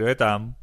[0.00, 0.54] Kdo je tam?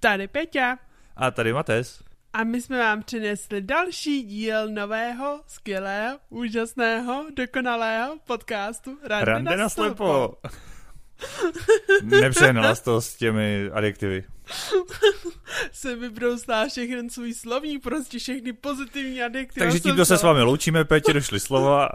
[0.00, 0.78] Tady Peťa.
[1.16, 2.02] A tady Mates.
[2.32, 9.68] A my jsme vám přinesli další díl nového, skvělého, úžasného, dokonalého podcastu Rande, Rande na
[9.68, 10.34] slepo.
[12.02, 14.24] Nepřehnala to s těmi adjektivy.
[15.72, 19.66] se vybrouslá všechny svůj slovní, prostě všechny pozitivní adjektivy.
[19.66, 21.88] Takže tímto se s vámi loučíme, Petě, došly slova.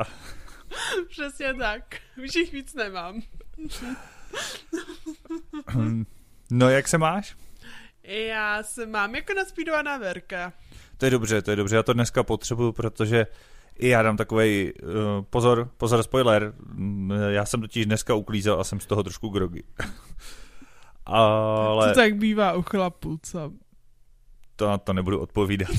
[1.09, 1.95] Přesně tak.
[2.23, 3.21] Už jich víc nemám.
[6.51, 7.35] no, jak se máš?
[8.03, 10.53] Já se mám jako naspídovaná verka.
[10.97, 13.27] To je dobře, to je dobře, já to dneska potřebuju, protože
[13.75, 14.93] i já dám takový uh, eh,
[15.29, 19.63] pozor, pozor, spoiler, mm, já jsem totiž dneska uklízel a jsem z toho trošku grogy.
[21.05, 21.89] Ale...
[21.89, 23.51] To tak bývá u chlapů, co?
[24.55, 25.69] To na to nebudu odpovídat.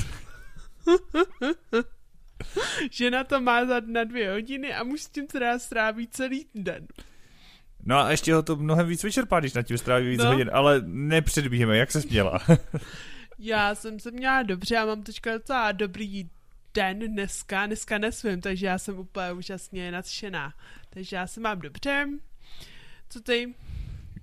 [2.91, 6.87] Žena to má za na dvě hodiny a muž s tím teda stráví celý den.
[7.85, 10.31] No a ještě ho to mnohem víc vyčerpá, když na tím stráví víc no.
[10.31, 12.39] hodin, ale nepředbíheme, jak se směla.
[13.39, 16.29] já jsem se měla dobře a mám teďka docela dobrý
[16.73, 20.53] den dneska, dneska nesvím, takže já jsem úplně úžasně nadšená.
[20.89, 22.07] Takže já se mám dobře.
[23.09, 23.53] Co ty?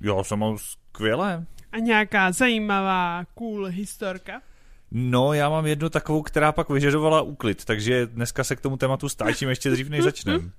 [0.01, 1.47] Já jsem mám skvěle.
[1.73, 4.43] A nějaká zajímavá, cool historka?
[4.91, 9.09] No, já mám jednu takovou, která pak vyžadovala úklid, takže dneska se k tomu tématu
[9.09, 10.45] stáčím ještě dřív, než začneme.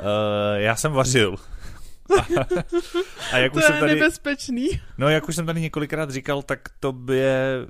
[0.00, 0.06] Uh,
[0.56, 1.36] já jsem vařil.
[3.32, 4.68] A jak to už je jsem tady, nebezpečný.
[4.98, 7.66] No, jak už jsem tady několikrát říkal, tak to je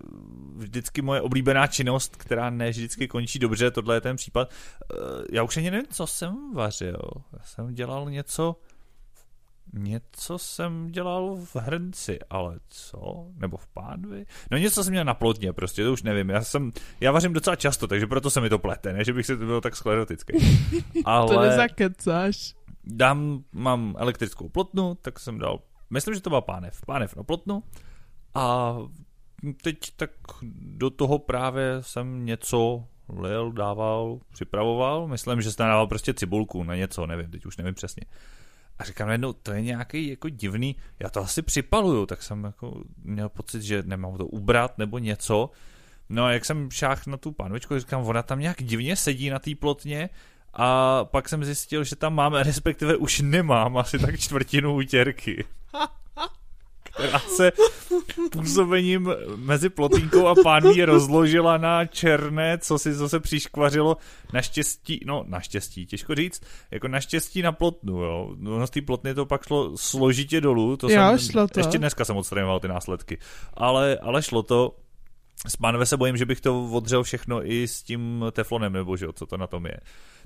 [0.57, 4.51] vždycky moje oblíbená činnost, která ne vždycky končí dobře, tohle je ten případ.
[4.51, 4.97] Eh,
[5.33, 7.01] já už ani nevím, co jsem vařil.
[7.33, 8.57] Já jsem dělal něco
[9.73, 13.27] Něco jsem dělal v hrnci, ale co?
[13.37, 14.27] Nebo v pánvi?
[14.51, 16.31] No něco jsem měl na plotně prostě, to už nevím.
[16.31, 19.27] Já jsem, já vařím docela často, takže proto se mi to plete, ne, že bych
[19.27, 20.33] si to byl tak sklerotický.
[21.05, 22.55] Ale to nezakecáš.
[22.85, 25.61] Dám, mám elektrickou plotnu, tak jsem dal,
[25.91, 27.63] myslím, že to byla pánev, pánev na plotnu
[28.35, 28.77] a
[29.63, 30.11] teď tak
[30.53, 36.77] do toho právě jsem něco lil, dával, připravoval, myslím, že jsem dával prostě cibulku na
[36.77, 38.03] něco, nevím, teď už nevím přesně.
[38.79, 42.83] A říkám najednou, to je nějaký jako divný, já to asi připaluju, tak jsem jako
[43.05, 45.51] měl pocit, že nemám to ubrat nebo něco.
[46.09, 49.39] No a jak jsem šách na tu pánvičku, říkám, ona tam nějak divně sedí na
[49.39, 50.11] té plotně
[50.55, 55.45] a pak jsem zjistil, že tam máme, respektive už nemám asi tak čtvrtinu útěrky.
[57.01, 57.53] která se
[58.33, 63.97] působením mezi plotínkou a pánví rozložila na černé, co si zase přiškvařilo
[64.33, 68.35] naštěstí, no naštěstí, těžko říct, jako naštěstí na plotnu, jo.
[68.39, 71.61] No z té plotny to pak šlo složitě dolů, to jo, jsem, šlo to.
[71.61, 73.19] ještě dneska jsem odstraňoval ty následky,
[73.55, 74.77] ale, ale šlo to,
[75.47, 79.07] s pánve se bojím, že bych to odřel všechno i s tím teflonem, nebo že
[79.15, 79.77] co to na tom je.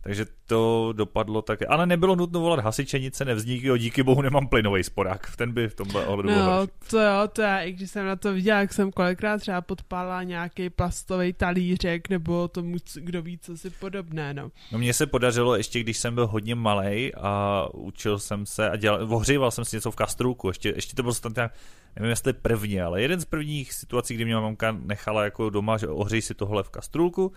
[0.04, 4.48] Takže to dopadlo tak, ale nebylo nutno volat hasiče, nic se nevzniklo, díky bohu nemám
[4.48, 8.06] plynový sporák, ten by v tomhle ohledu No, to jo, to já, i když jsem
[8.06, 13.38] na to viděla, jak jsem kolikrát třeba podpálila nějaký plastový talířek, nebo tomu, kdo ví,
[13.38, 14.50] co si podobné, no.
[14.72, 18.76] No mně se podařilo ještě, když jsem byl hodně malý a učil jsem se a
[18.76, 21.52] dělal, ohříval jsem si něco v kastrůlku, ještě, ještě to bylo snad nějak,
[21.96, 25.88] nevím jestli první, ale jeden z prvních situací, kdy mě mamka nechala jako doma, že
[25.88, 27.32] ohřej si tohle v kastrůlku,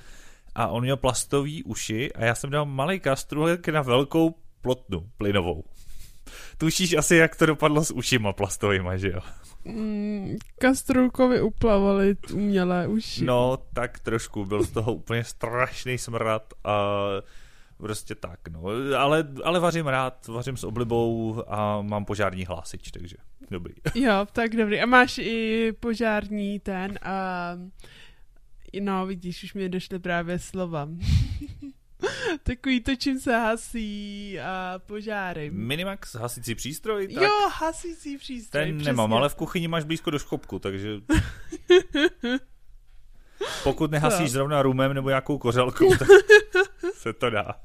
[0.56, 5.64] a on měl plastový uši a já jsem dal malý kastrůlek na velkou plotnu plynovou.
[6.58, 9.20] Tušíš asi, jak to dopadlo s ušima plastovými, že jo?
[9.66, 13.26] Mm, kastrůlkovi uplavali umělé uši.
[13.26, 16.98] No, tak trošku, byl z toho úplně strašný smrad a
[17.78, 18.64] prostě tak, no.
[18.98, 23.16] Ale, ale vařím rád, vařím s oblibou a mám požární hlásič, takže
[23.52, 23.74] dobrý.
[23.96, 24.82] Jo, tak dobrý.
[24.82, 27.00] A máš i požární ten...
[27.06, 27.70] Uh
[28.80, 30.90] No, vidíš, už mi došly právě slova.
[32.44, 35.52] Takový to, čím se hasí a požáry.
[35.52, 37.08] Minimax, hasící přístroj?
[37.08, 38.92] Tak jo, hasící přístroj, Ten přesně.
[38.92, 40.90] nemám, ale v kuchyni máš blízko do škopku, takže...
[43.64, 46.08] Pokud nehasíš zrovna rumem nebo nějakou kořelkou, tak
[46.94, 47.56] se to dá.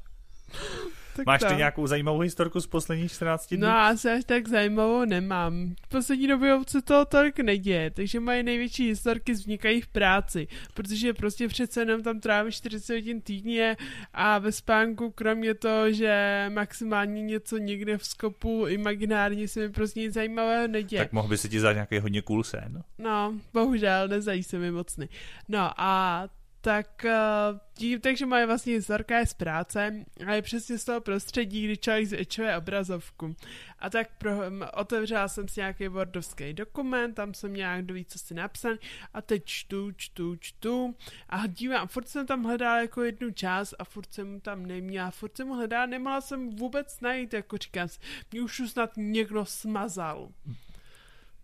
[1.15, 3.57] Tak Máš ty nějakou zajímavou historku z posledních 14 dní?
[3.57, 5.75] No, asi až tak zajímavou nemám.
[5.85, 11.13] V poslední době se toho tolik neděje, takže moje největší historky vznikají v práci, protože
[11.13, 13.77] prostě přece jenom tam trávím 40 hodin týdně
[14.13, 19.99] a ve spánku, kromě toho, že maximálně něco někde v skopu imaginárně se mi prostě
[19.99, 21.01] nic zajímavého neděje.
[21.01, 22.83] Tak mohl by se ti za nějaký hodně cool sen.
[22.97, 25.09] No, bohužel, nezají se mi mocny.
[25.47, 26.23] No a
[26.63, 31.65] tak uh, tím, takže moje vlastně historka z práce a je přesně z toho prostředí,
[31.65, 33.35] kdy člověk zvětšuje obrazovku.
[33.79, 34.31] A tak pro,
[34.73, 38.73] otevřela jsem si nějaký wordovský dokument, tam jsem nějak doví, co si napsal
[39.13, 40.95] a teď čtu, čtu, čtu
[41.29, 45.37] a dívám, furt jsem tam hledala jako jednu část a furt jsem tam neměla, furt
[45.37, 47.87] jsem hledala, nemohla jsem vůbec najít, jako říkám,
[48.31, 50.29] mě už snad někdo smazal.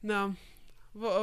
[0.04, 0.36] No,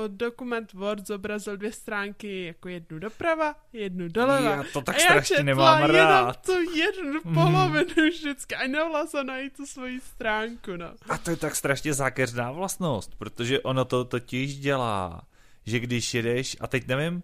[0.08, 4.50] dokument Word zobrazil dvě stránky, jako jednu doprava, jednu doleva.
[4.50, 6.46] Já to tak a já strašně nemám jenom rád.
[6.46, 10.86] tu jednu polovinu vždycky a nemohla jsem najít tu svoji stránku, no.
[11.08, 15.22] A to je tak strašně zákeřná vlastnost, protože ono to totiž dělá,
[15.66, 17.22] že když jedeš, a teď nevím,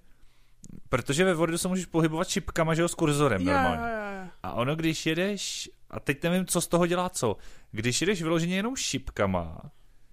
[0.89, 3.93] protože ve Wordu se můžeš pohybovat šipkama, že jo, s kurzorem Jo, normálně.
[4.23, 4.29] jo.
[4.43, 7.37] A ono, když jedeš, a teď nevím, co z toho dělá co,
[7.73, 9.59] když jedeš vyloženě jenom šipkama,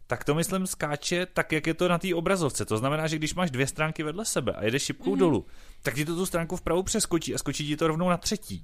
[0.10, 2.66] tak to myslím skáče tak, jak je to na té obrazovce.
[2.66, 5.20] To znamená, že když máš dvě stránky vedle sebe a jedeš šipkou mm.
[5.20, 5.46] dolů,
[5.82, 8.64] tak ti to tu stránku vpravo přeskočí a skočí ti to rovnou na třetí.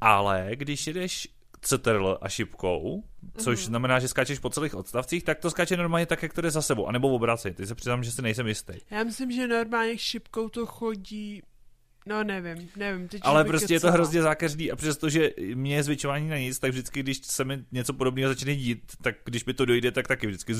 [0.00, 1.28] Ale když jedeš
[1.60, 3.04] CTRL a šipkou,
[3.36, 6.50] což znamená, že skáčeš po celých odstavcích, tak to skáče normálně tak, jak to jde
[6.50, 7.54] za sebou, anebo v obráceně.
[7.54, 8.72] Teď se přiznám, že si nejsem jistý.
[8.90, 11.42] Já myslím, že normálně šipkou to chodí,
[12.06, 13.08] no nevím, nevím.
[13.08, 16.70] Teď Ale prostě je to hrozně zákeřný a přestože mě je zvětšování na nic, tak
[16.70, 20.26] vždycky, když se mi něco podobného začne dít, tak když mi to dojde, tak taky
[20.26, 20.54] vždycky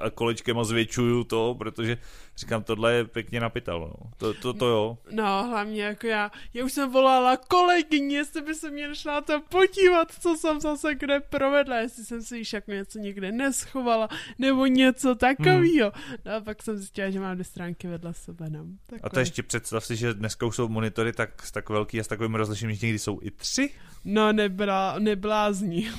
[0.00, 1.98] a kolečkem a zvětšuju to, protože
[2.36, 3.80] říkám, tohle je pěkně napital.
[3.80, 4.10] No.
[4.16, 4.98] To, to, to jo.
[5.10, 9.20] No, hlavně jako já, já už jsem volala kolegyni, jestli by se mě nešla na
[9.20, 14.08] to podívat, co jsem zase kde provedla, jestli jsem si již jako něco někde neschovala,
[14.38, 15.92] nebo něco takového.
[15.94, 16.16] Hmm.
[16.24, 18.66] No a pak jsem zjistila, že mám dvě stránky vedle sebe, no.
[19.02, 22.08] A to ještě představ si, že dneska už jsou monitory tak, tak velký a s
[22.08, 23.70] takovým rozlišením, že někdy jsou i tři.
[24.04, 25.90] No, nebrá, neblázní.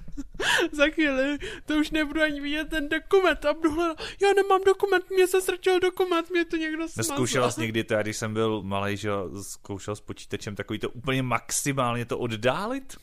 [0.72, 5.10] Za chvíli to už nebudu ani vidět ten dokument a budu hledat, já nemám dokument,
[5.10, 7.14] mě se ztratil dokument, mě to někdo smazal.
[7.14, 9.10] Neskoušela jsi někdy to, já když jsem byl malý, že
[9.42, 12.96] zkoušel s počítačem takový to úplně maximálně to oddálit?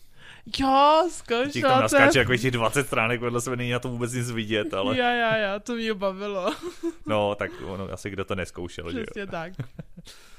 [0.45, 4.13] Jo, Ti tam zkoušela naskáče jako těch 20 stránek, vedle sebe není na to vůbec
[4.13, 6.53] nic vidět, ale Já, já, já, to mě bavilo.
[7.05, 9.03] no, tak ono, asi kdo to neskoušel, že jo.
[9.05, 9.53] Přesně tak.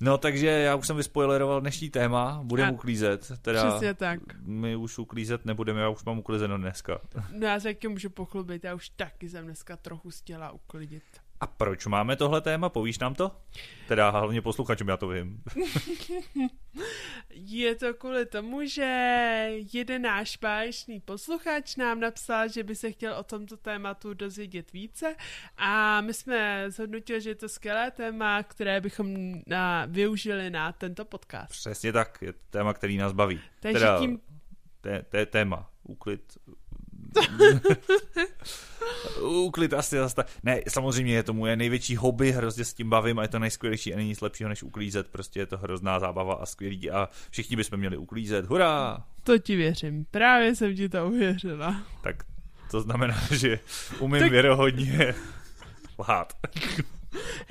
[0.00, 4.20] No, takže já už jsem vyspoileroval dnešní téma, budeme uklízet, teda Přesně tak.
[4.42, 7.00] my už uklízet nebudeme, já už mám uklizeno dneska.
[7.32, 11.04] No já se taky můžu pochlubit, já už taky jsem dneska trochu chtěla uklidit.
[11.40, 13.36] A proč máme tohle téma, povíš nám to?
[13.88, 15.42] Teda hlavně posluchačům, já to vím.
[17.30, 18.84] Je to kvůli tomu, že
[19.72, 25.16] jeden náš báječný posluchač nám napsal, že by se chtěl o tomto tématu dozvědět více
[25.56, 31.04] a my jsme zhodnotili, že je to skvělé téma, které bychom na, využili na tento
[31.04, 31.50] podcast.
[31.50, 33.40] Přesně tak, je to téma, který nás baví.
[33.60, 34.20] Takže teda, tím
[34.80, 36.38] té, té téma, úklid.
[39.22, 40.26] úklid asi zase tak.
[40.42, 43.94] Ne, samozřejmě je to moje největší hobby, hrozně s tím bavím a je to nejskvělejší
[43.94, 47.56] a není nic lepšího než uklízet, prostě je to hrozná zábava a skvělý a všichni
[47.56, 49.04] bychom měli uklízet, hurá!
[49.22, 50.04] to ti věřím.
[50.10, 51.82] Právě jsem ti to uvěřila.
[52.02, 52.16] Tak
[52.70, 53.58] to znamená, že
[53.98, 55.14] umím Tak- věrohodně
[55.98, 56.32] lhát.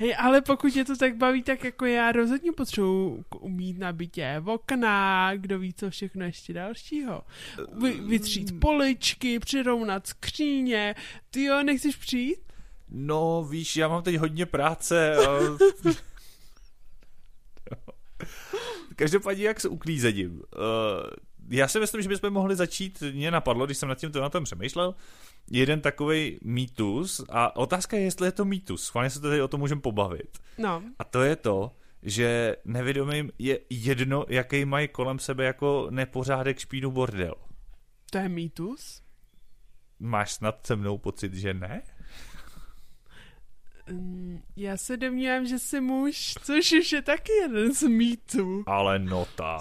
[0.00, 4.42] Hej, ale pokud je to tak baví, tak jako já rozhodně potřebuji umít na bytě
[4.46, 7.22] okna, kdo ví, co všechno ještě dalšího.
[7.82, 10.94] Vy, vytřít poličky, přirovnat skříně.
[11.30, 12.38] Ty jo, nechceš přijít?
[12.88, 15.16] No, víš, já mám teď hodně práce.
[15.16, 15.38] A...
[18.96, 20.30] Každopádně jak s uklízením.
[20.30, 20.40] Uh,
[21.48, 24.94] já si myslím, že bychom mohli začít, mě napadlo, když jsem nad tím tématem přemýšlel,
[25.50, 28.84] jeden takový mýtus a otázka je, jestli je to mýtus.
[28.84, 30.38] Schválně se tady o tom můžeme pobavit.
[30.58, 31.72] No, A to je to,
[32.02, 37.34] že nevědomým je jedno, jaký mají kolem sebe jako nepořádek špínu bordel.
[38.10, 39.02] to je mýtus.
[40.00, 41.82] Máš snad se mnou pocit, že ne?
[43.90, 48.64] Mm, Já se domnívám, že jsi muž, což už je taky jeden z mýtů.
[48.66, 49.60] Ale no tak.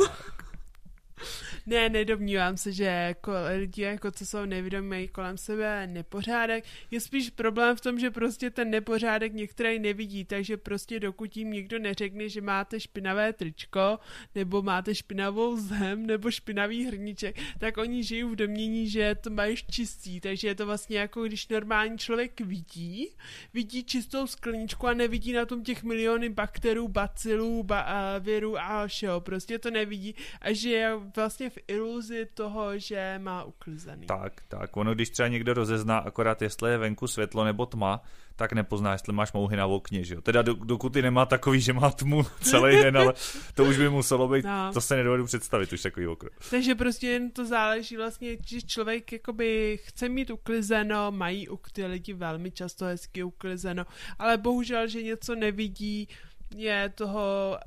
[1.66, 3.16] Ne, nedomnívám se, že
[3.58, 6.66] lidi, jako co jsou nevědomí, mají kolem sebe nepořádek.
[6.92, 11.52] Je spíš problém v tom, že prostě ten nepořádek některý nevidí, takže prostě dokud jim
[11.52, 14.00] někdo neřekne, že máte špinavé tričko,
[14.36, 19.56] nebo máte špinavou zem, nebo špinavý hrníček, tak oni žijí v domění, že to mají
[19.72, 23.10] čistý, takže je to vlastně jako když normální člověk vidí,
[23.54, 29.22] vidí čistou skleničku a nevidí na tom těch miliony bakterů, bacilů, ba- virů a všeho,
[29.22, 30.16] prostě to nevidí.
[30.42, 34.08] A že vlastně v iluzi toho, že má uklizený.
[34.08, 34.78] Tak, tak.
[34.78, 38.02] Ono, když třeba někdo rozezná akorát, jestli je venku světlo nebo tma,
[38.36, 40.22] tak nepozná, jestli máš mouhy na okně, že jo.
[40.22, 43.14] Teda do, dokud ty nemá takový, že má tmu celý den, ale
[43.56, 44.74] to už by muselo být, No.
[44.74, 46.30] to se nedovedu představit, už takový okno.
[46.50, 51.86] Takže prostě jen to záleží vlastně, že člověk jakoby chce mít uklizeno, mají u ty
[51.86, 53.86] lidi velmi často hezky uklizeno,
[54.20, 56.08] ale bohužel, že něco nevidí,
[56.56, 57.58] je toho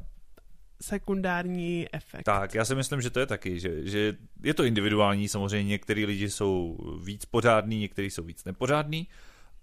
[0.82, 2.22] sekundární efekt.
[2.22, 6.06] Tak, já si myslím, že to je taky, že, že je to individuální, samozřejmě některý
[6.06, 9.08] lidi jsou víc pořádný, někteří jsou víc nepořádný,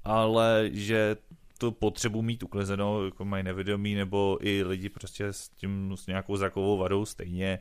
[0.03, 1.15] ale že
[1.57, 6.37] to potřebu mít uklizeno, jako mají nevědomí, nebo i lidi prostě s tím s nějakou
[6.37, 7.59] zrakovou vadou stejně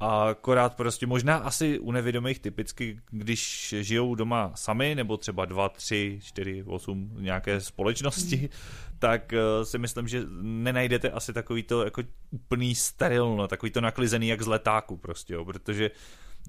[0.00, 5.68] A akorát prostě možná asi u nevědomých typicky, když žijou doma sami, nebo třeba dva,
[5.68, 8.48] tři, čtyři, osm nějaké společnosti, mm.
[8.98, 13.80] tak uh, si myslím, že nenajdete asi takový to jako úplný steril, no, takový to
[13.80, 15.90] naklizený jak z letáku prostě, jo, protože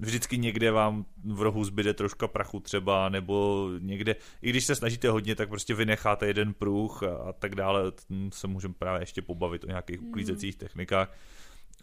[0.00, 5.08] vždycky někde vám v rohu zbyde troška prachu třeba, nebo někde, i když se snažíte
[5.08, 7.92] hodně, tak prostě vynecháte jeden pruh a, a tak dále,
[8.32, 10.08] se můžeme právě ještě pobavit o nějakých mm.
[10.08, 11.12] uklízecích technikách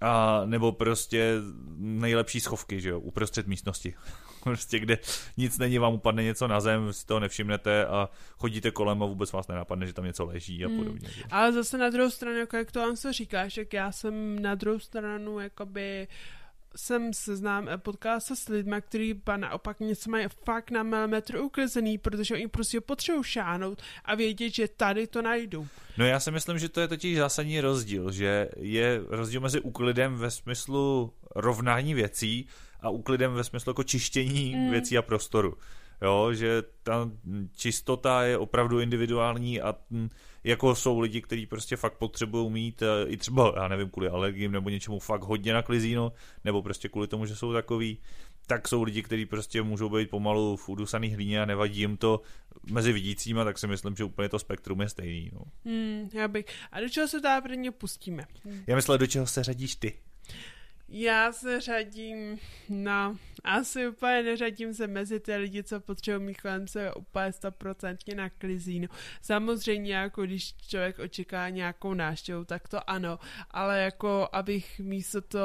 [0.03, 1.33] a nebo prostě
[1.77, 3.93] nejlepší schovky, že jo, uprostřed místnosti.
[4.43, 4.97] prostě kde
[5.37, 9.31] nic není, vám upadne něco na zem, si toho nevšimnete a chodíte kolem a vůbec
[9.31, 10.77] vás nenapadne, že tam něco leží a hmm.
[10.77, 11.07] podobně.
[11.15, 11.23] Hmm.
[11.31, 14.55] Ale zase na druhou stranu, jako jak to vám se říkáš, tak já jsem na
[14.55, 16.42] druhou stranu jakoby uh,
[16.75, 21.97] jsem seznám, eh, potkala se s lidmi, kteří naopak něco mají fakt na milimetr uklizený,
[21.97, 25.67] protože oni prostě potřebují šáhnout a vědět, že tady to najdu.
[25.97, 30.15] No já si myslím, že to je totiž zásadní rozdíl, že je rozdíl mezi úklidem
[30.15, 32.47] ve smyslu rovnání věcí
[32.81, 34.71] a úklidem ve smyslu jako čištění mm.
[34.71, 35.57] věcí a prostoru.
[36.01, 37.09] Jo, že ta
[37.55, 39.75] čistota je opravdu individuální a
[40.43, 44.51] jako jsou lidi, kteří prostě fakt potřebují mít eh, i třeba, já nevím, kvůli alergím
[44.51, 47.97] nebo něčemu fakt hodně na klizíno, nebo prostě kvůli tomu, že jsou takový,
[48.47, 52.21] tak jsou lidi, kteří prostě můžou být pomalu v udusaný hlíně a nevadí jim to
[52.71, 55.31] mezi vidícíma, tak si myslím, že úplně to spektrum je stejný.
[55.33, 55.41] No.
[55.65, 56.45] Hmm, já bych.
[56.71, 58.25] A do čeho se teda prvně pustíme?
[58.67, 59.93] Já myslím, do čeho se řadíš ty?
[60.95, 66.67] Já se řadím, no, asi úplně neřadím se mezi ty lidi, co potřebují mít kolem
[66.67, 68.87] sebe úplně stoprocentně na klizínu.
[69.21, 73.19] Samozřejmě, jako když člověk očeká nějakou náštěvu, tak to ano,
[73.51, 75.39] ale jako abych místo to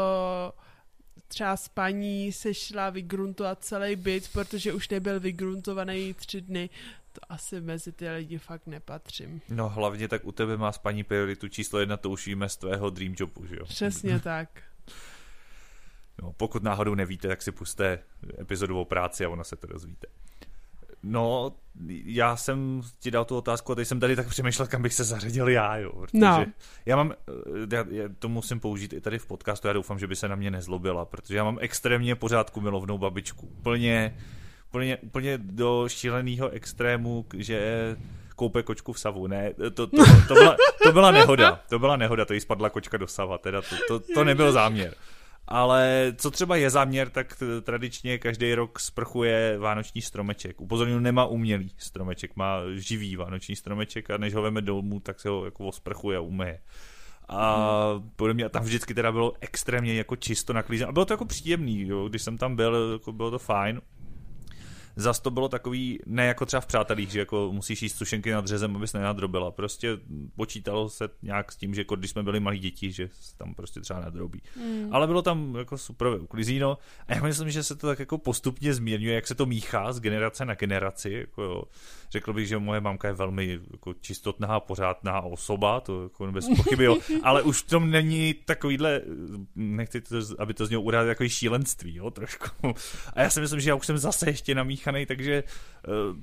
[1.29, 6.71] třeba s paní se šla vygruntovat celý byt, protože už nebyl vygruntovaný tři dny,
[7.13, 9.41] to asi mezi ty lidi fakt nepatřím.
[9.49, 12.57] No hlavně tak u tebe má s paní prioritu číslo jedna, to už víme z
[12.57, 13.65] tvého dream jobu, že jo?
[13.65, 14.49] Přesně tak.
[16.23, 17.99] No, pokud náhodou nevíte, tak si puste
[18.41, 20.07] epizodovou práci a ono se to dozvíte.
[21.03, 21.53] No,
[22.05, 25.05] já jsem ti dal tu otázku a teď jsem tady tak přemýšlel, kam bych se
[25.05, 25.93] zařadil já, jo.
[25.93, 26.47] Protože no.
[26.87, 30.07] já mám, eh, já, já to musím použít i tady v podcastu, já doufám, že
[30.07, 33.47] by se na mě nezlobila, protože já mám extrémně pořádku milovnou babičku.
[33.47, 34.17] Úplně,
[34.69, 37.97] úplně, úplně do šíleného extrému, že
[38.37, 39.27] koupe kočku v savu.
[39.27, 41.61] Ne, to, to, to, to, byla, to byla nehoda.
[41.69, 44.95] To byla nehoda, to jí spadla kočka do sava, teda to, to, to nebyl záměr.
[45.51, 50.61] Ale co třeba je záměr, tak tradičně každý rok sprchuje vánoční stromeček.
[50.61, 55.29] Upozorňuji, nemá umělý stromeček, má živý vánoční stromeček a než ho veme domů, tak se
[55.29, 56.61] ho jako osprchuje a umeje.
[57.29, 57.57] A
[58.17, 60.89] podle mě tam vždycky teda bylo extrémně jako čisto naklízeno.
[60.89, 62.09] A bylo to jako příjemný, jo.
[62.09, 63.81] když jsem tam byl, jako bylo to fajn
[64.99, 68.47] zas to bylo takový, ne jako třeba v přátelích, že jako musíš jíst sušenky nad
[68.47, 69.51] řezem, abys nenadrobila.
[69.51, 69.99] Prostě
[70.37, 73.55] počítalo se nějak s tím, že jako když jsme byli malí děti, že se tam
[73.55, 74.43] prostě třeba nadrobí.
[74.57, 74.89] Mm.
[74.91, 76.79] Ale bylo tam jako super uklizíno
[77.09, 80.01] a já myslím, že se to tak jako postupně změňuje, jak se to míchá z
[80.01, 81.13] generace na generaci.
[81.13, 81.63] Jako jo.
[82.11, 86.85] Řekl bych, že moje mamka je velmi jako čistotná, pořádná osoba, to jako bez pochyby,
[86.85, 86.99] jo.
[87.23, 89.01] ale už v tom není takovýhle,
[89.55, 92.75] nechci to, aby to z něho udělat jako šílenství, jo, trošku.
[93.13, 95.45] A já si myslím, že já už jsem zase ještě namíchal namíchaný, takže
[95.89, 96.17] uh,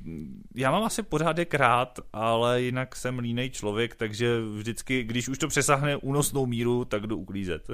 [0.56, 5.48] já mám asi pořádek rád, ale jinak jsem línej člověk, takže vždycky, když už to
[5.48, 7.68] přesáhne únosnou míru, tak jdu uklízet.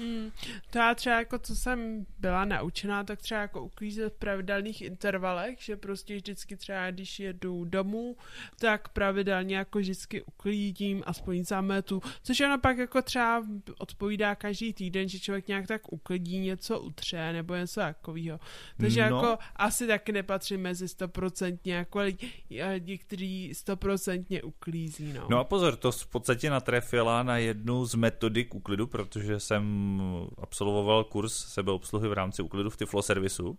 [0.00, 0.30] Hmm,
[0.70, 5.60] to já třeba jako co jsem byla naučená, tak třeba jako uklízet v pravidelných intervalech,
[5.60, 8.16] že prostě vždycky třeba když jedu domů,
[8.58, 13.46] tak pravidelně jako vždycky uklídím aspoň zametu, což ono pak jako třeba
[13.78, 18.40] odpovídá každý týden, že člověk nějak tak uklidí, něco utře nebo něco takového.
[18.76, 19.16] Takže no.
[19.16, 25.12] jako asi taky nepatří mezi stoprocentně jako lidi, kteří stoprocentně uklízí.
[25.12, 25.26] No.
[25.30, 29.89] no a pozor, to v podstatě natrefila na jednu z metodik úklidu, protože jsem
[30.38, 33.58] absolvoval kurz sebeobsluhy v rámci úklidu v Tiflo servisu.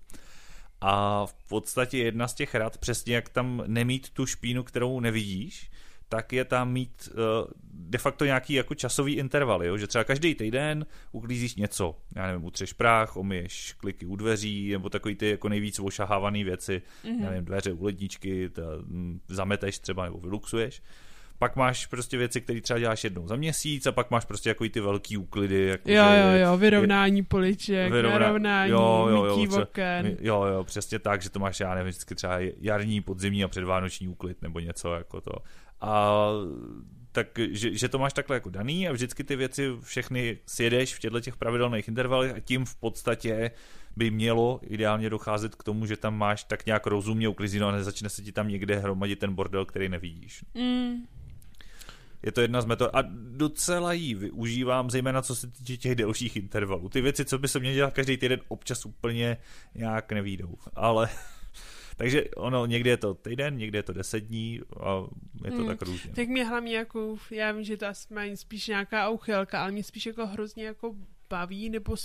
[0.82, 5.72] A v podstatě jedna z těch rad, přesně jak tam nemít tu špínu, kterou nevidíš,
[6.10, 9.78] tak je tam mít uh, de facto nějaký jako časový interval, jo?
[9.78, 14.90] že třeba každý týden uklízíš něco, já nevím, utřeš prach, omiješ kliky u dveří, nebo
[14.90, 17.20] takový ty jako nejvíc ošahávané věci, mm-hmm.
[17.20, 20.82] nevím, dveře u ledničky, ta, m, zameteš třeba nebo vyluxuješ
[21.42, 24.66] pak máš prostě věci, které třeba děláš jednou za měsíc a pak máš prostě jako
[24.70, 25.66] ty velký úklidy.
[25.66, 30.18] Jako jo, jo, jo, vyrovnání je, poliček, vyrovna, narovnání, jo, jo, jo, jo, oken.
[30.20, 34.08] Jo, jo, přesně tak, že to máš, já nevím, vždycky třeba jarní, podzimní a předvánoční
[34.08, 35.32] úklid nebo něco jako to.
[35.82, 36.20] A
[37.12, 41.00] tak, že, že to máš takhle jako daný a vždycky ty věci všechny sjedeš v
[41.00, 43.52] těchto těch pravidelných intervalech a tím v podstatě
[43.96, 48.10] by mělo ideálně docházet k tomu, že tam máš tak nějak rozumně uklizeno a nezačne
[48.10, 50.46] se ti tam někde hromadit ten bordel, který nevidíš.
[50.54, 51.08] Mm.
[52.24, 56.36] Je to jedna z metod a docela ji využívám, zejména co se týče těch delších
[56.36, 56.90] intervalů.
[56.90, 59.38] Ty věci, co by se měl dělat každý týden, občas úplně
[59.76, 61.10] nějak nevídou, ale
[61.98, 65.04] takže ono, někdy je to týden, někdy je to deset dní a
[65.46, 65.68] je to hmm.
[65.68, 66.14] tak různě.
[66.14, 69.84] Tak mě hlavně jako, já vím, že to asi má spíš nějaká uchylka, ale mě
[69.84, 70.96] spíš jako hrozně jako
[71.32, 71.96] baví, nebo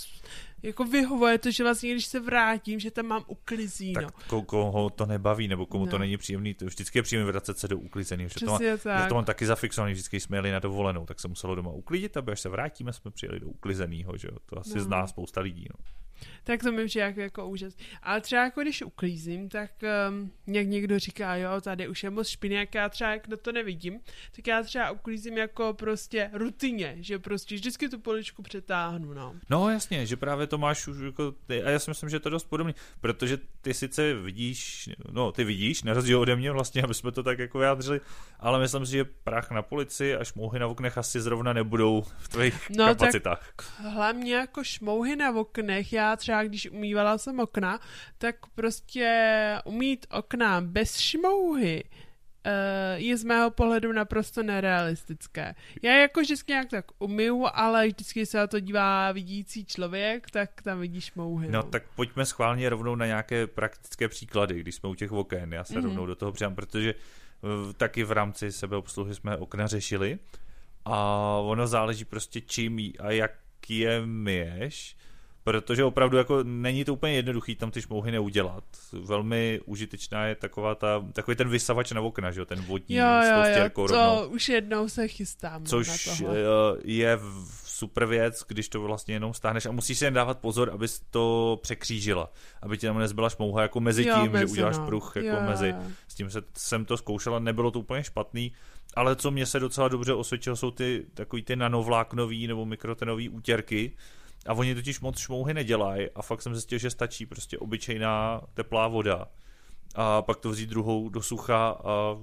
[0.62, 4.00] jako vyhovuje to, že vlastně, když se vrátím, že tam mám uklizíno.
[4.00, 4.14] Tak
[4.46, 5.90] koho to nebaví, nebo komu no.
[5.90, 8.28] to není příjemný, to vždycky je příjemné vracet se do uklizený.
[8.28, 8.84] Že to, má, tak.
[8.84, 12.16] Já to mám taky zafixovaný, vždycky jsme jeli na dovolenou, tak se muselo doma uklidit,
[12.16, 14.38] aby až se vrátíme, jsme přijeli do uklizeného, že jo?
[14.46, 14.84] To asi no.
[14.84, 15.66] zná spousta lidí.
[15.70, 16.05] No.
[16.44, 17.76] Tak to mi přijde jako, jako úžas.
[18.02, 19.70] Ale třeba jako když uklízím, tak
[20.08, 23.52] um, jak někdo říká, jo, tady už je moc špiny, jak já třeba, jak to
[23.52, 24.00] nevidím,
[24.36, 29.34] tak já třeba uklízím jako prostě rutině, že prostě vždycky tu poličku přetáhnu, no.
[29.50, 32.28] No jasně, že právě to máš už jako, ty, a já si myslím, že to
[32.28, 36.82] je dost podobný, protože ty sice vidíš, no ty vidíš, na rozdíl ode mě vlastně,
[36.84, 38.00] aby jsme to tak jako vyjádřili,
[38.40, 42.28] ale myslím si, že prach na polici a šmouhy na oknech asi zrovna nebudou v
[42.28, 43.52] tvých no, kapacitách.
[43.56, 47.80] Tak hlavně jako šmouhy na oknech, já třeba když umývala jsem okna,
[48.18, 51.84] tak prostě umít okna bez šmouhy
[52.46, 52.50] uh,
[52.94, 55.54] je z mého pohledu naprosto nerealistické.
[55.82, 60.62] Já jako vždycky nějak tak umyju, ale vždycky se na to dívá vidící člověk, tak
[60.62, 61.46] tam vidíš mouhy.
[61.46, 65.52] No, no tak pojďme schválně rovnou na nějaké praktické příklady, když jsme u těch oken.
[65.52, 65.84] Já se mm-hmm.
[65.84, 70.18] rovnou do toho přijám, protože uh, taky v rámci sebeobsluhy jsme okna řešili
[70.84, 70.98] a
[71.42, 73.32] ono záleží prostě čím a jak
[73.68, 74.96] je myješ
[75.46, 78.64] protože opravdu jako není to úplně jednoduchý tam ty šmouhy neudělat.
[78.92, 83.06] Velmi užitečná je taková ta, takový ten vysavač na okna, že jo, ten vodní jo,
[83.06, 84.28] jo, jo, to rovnou.
[84.28, 86.38] už jednou se chystám Což na tohle.
[86.84, 87.18] je
[87.64, 91.58] super věc, když to vlastně jenom stáhneš a musíš si jen dávat pozor, abys to
[91.62, 94.86] překřížila, aby ti tam nezbyla šmouha jako mezi jo, tím, mezi, že uděláš no.
[94.86, 95.68] pruh jako jo, mezi.
[95.68, 95.82] Jo.
[96.08, 98.52] S tím se, jsem to zkoušela, nebylo to úplně špatný,
[98.96, 103.92] ale co mě se docela dobře osvědčilo, jsou ty takový ty nanovláknový nebo mikrotenový útěrky,
[104.46, 108.88] a oni totiž moc šmouhy nedělají a fakt jsem zjistil, že stačí prostě obyčejná teplá
[108.88, 109.28] voda
[109.96, 112.16] a pak to vzít druhou do sucha a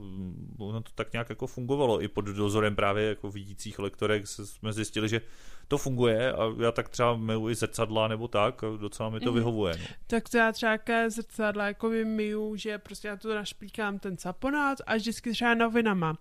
[0.57, 2.01] ono to tak nějak jako fungovalo.
[2.01, 5.21] I pod dozorem právě jako vidících lektorek jsme zjistili, že
[5.67, 9.29] to funguje a já tak třeba myju i zrcadla nebo tak a docela mi to
[9.29, 9.35] mm.
[9.35, 9.73] vyhovuje.
[9.77, 9.85] No.
[10.07, 14.95] Tak to já třeba zrcadla jako myju, že prostě já to našplíkám ten saponát a
[14.95, 16.17] vždycky třeba novinama.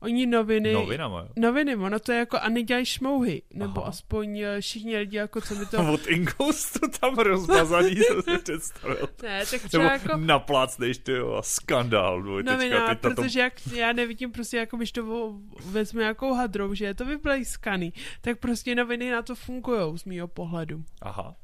[0.00, 0.72] Oni noviny...
[0.72, 1.28] Novinama, jo.
[1.36, 3.88] Noviny, ono to je jako a nedělají šmouhy, nebo Aha.
[3.88, 5.92] aspoň eh, všichni lidi, jako co mi to...
[5.92, 9.08] Od Ingoustu tam rozmazaný, to si představil.
[9.22, 10.16] Ne, tak třeba nebo jako...
[10.16, 12.22] naplácneš, ty jo, skandál.
[12.22, 15.32] Novina, protože jak já nevidím prostě, jako když to
[15.66, 20.28] vezmu nějakou hadrou, že je to vyblejskaný, tak prostě noviny na to fungují z mýho
[20.28, 20.84] pohledu.
[21.02, 21.36] Aha.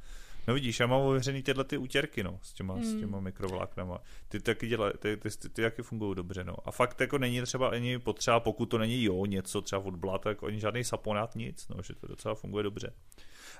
[0.49, 2.85] No vidíš, já mám ověřený tyhle ty útěrky, no, s těma, mm.
[2.85, 3.01] s hmm.
[3.01, 3.99] těma mikrovláknama.
[4.29, 6.55] Ty taky dělají, ty, ty, ty, ty taky fungují dobře, no.
[6.65, 10.23] A fakt jako není třeba ani potřeba, pokud to není jo, něco třeba od blat,
[10.23, 12.93] tak oni žádný saponát, nic, no, že to docela funguje dobře.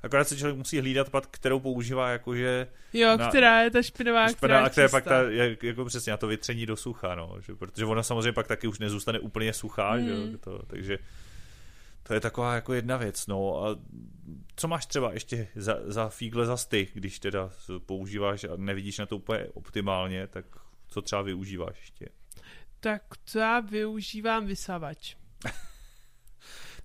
[0.03, 2.67] Akorát se člověk musí hlídat, pak, kterou používá, jakože...
[2.93, 6.11] Jo, na, která je ta špinavá, špinavá která, která je pak ta, jak, jako přesně
[6.11, 9.53] na to vytření do sucha, no, že, protože ona samozřejmě pak taky už nezůstane úplně
[9.53, 10.05] suchá, mm.
[10.05, 10.39] že, hmm.
[10.39, 10.99] to, takže
[12.09, 13.65] to je taková jako jedna věc, no.
[13.65, 13.77] A
[14.57, 17.51] co máš třeba ještě za, za fígle za ty, když teda
[17.87, 20.45] používáš a nevidíš na to úplně optimálně, tak
[20.89, 22.09] co třeba využíváš ještě?
[22.81, 23.03] Tak
[23.35, 25.17] já využívám vysavač.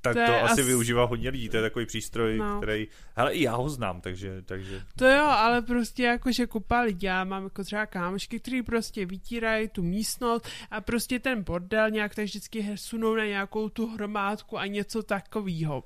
[0.04, 0.68] Tak to, to asi as...
[0.68, 2.58] využívá hodně lidí, to je takový přístroj, no.
[2.58, 4.82] který, hele i já ho znám, takže, takže...
[4.96, 9.68] To jo, ale prostě jakože kupa lidí, já mám jako třeba kámošky, kteří prostě vytírají
[9.68, 14.66] tu místnost a prostě ten bordel nějak tak vždycky sunou na nějakou tu hromádku a
[14.66, 15.84] něco takového.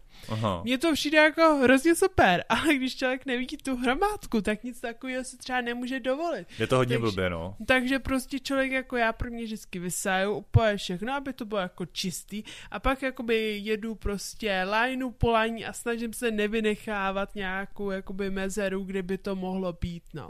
[0.63, 5.23] Mně to přijde jako hrozně super, ale když člověk nevidí tu hromádku, tak nic takového
[5.23, 6.47] si třeba nemůže dovolit.
[6.59, 7.55] Je to hodně takže, blbě, no.
[7.65, 11.85] Takže prostě člověk jako já pro mě vždycky vysaju úplně všechno, aby to bylo jako
[11.85, 18.29] čistý a pak jakoby jedu prostě lineu po line a snažím se nevynechávat nějakou jakoby
[18.29, 20.29] mezeru, kde by to mohlo být, no.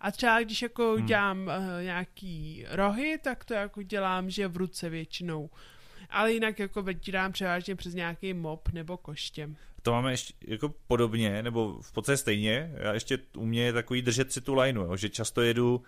[0.00, 1.06] A třeba když jako hmm.
[1.06, 5.50] dělám uh, nějaký rohy, tak to jako dělám, že v ruce většinou
[6.10, 9.50] ale jinak jako vytírám převážně přes nějaký mop nebo koště.
[9.82, 12.72] To máme ještě jako podobně, nebo v podstatě stejně.
[12.74, 15.82] Já ještě u mě je takový držet si tu lineu, že často jedu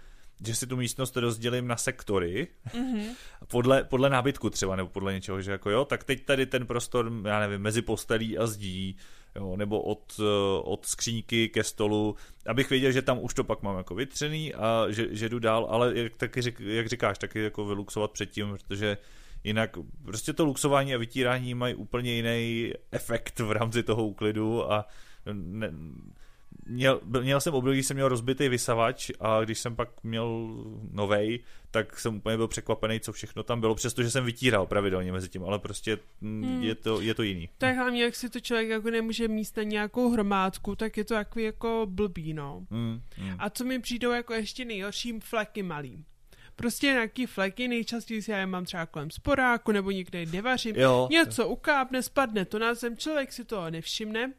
[0.47, 3.15] že si tu místnost rozdělím na sektory, mm-hmm.
[3.49, 7.13] podle, podle nábytku třeba, nebo podle něčeho, že jako jo, tak teď tady ten prostor,
[7.25, 8.97] já nevím, mezi postelí a zdí,
[9.37, 10.21] jo, nebo od,
[10.63, 14.87] od skříňky ke stolu, abych věděl, že tam už to pak mám jako vytřený a
[14.89, 18.97] že, že jdu dál, ale jak, taky, jak říkáš, taky jako vyluxovat předtím, protože
[19.45, 24.87] Jinak prostě to luxování a vytírání mají úplně jiný efekt v rámci toho úklidu a
[25.33, 25.71] ne,
[26.71, 30.55] měl, měl jsem období, jsem měl rozbitý vysavač a když jsem pak měl
[30.93, 35.29] novej, tak jsem úplně byl překvapený, co všechno tam bylo, přestože jsem vytíral pravidelně mezi
[35.29, 36.63] tím, ale prostě hmm.
[36.63, 37.49] je, to, je to jiný.
[37.59, 41.15] Tak hlavně, jak si to člověk jako nemůže míst na nějakou hromádku, tak je to
[41.15, 42.67] takový jako blbý, no.
[42.71, 43.01] Hmm.
[43.17, 43.37] Hmm.
[43.39, 46.05] A co mi přijdou jako ještě nejhorším, fleky malý
[46.61, 50.77] prostě nějaký fleky, nejčastěji si já je mám třeba kolem sporáku nebo někde jde vařím,
[50.77, 51.09] jo.
[51.11, 54.33] něco ukápne, spadne to na zem, člověk si toho nevšimne,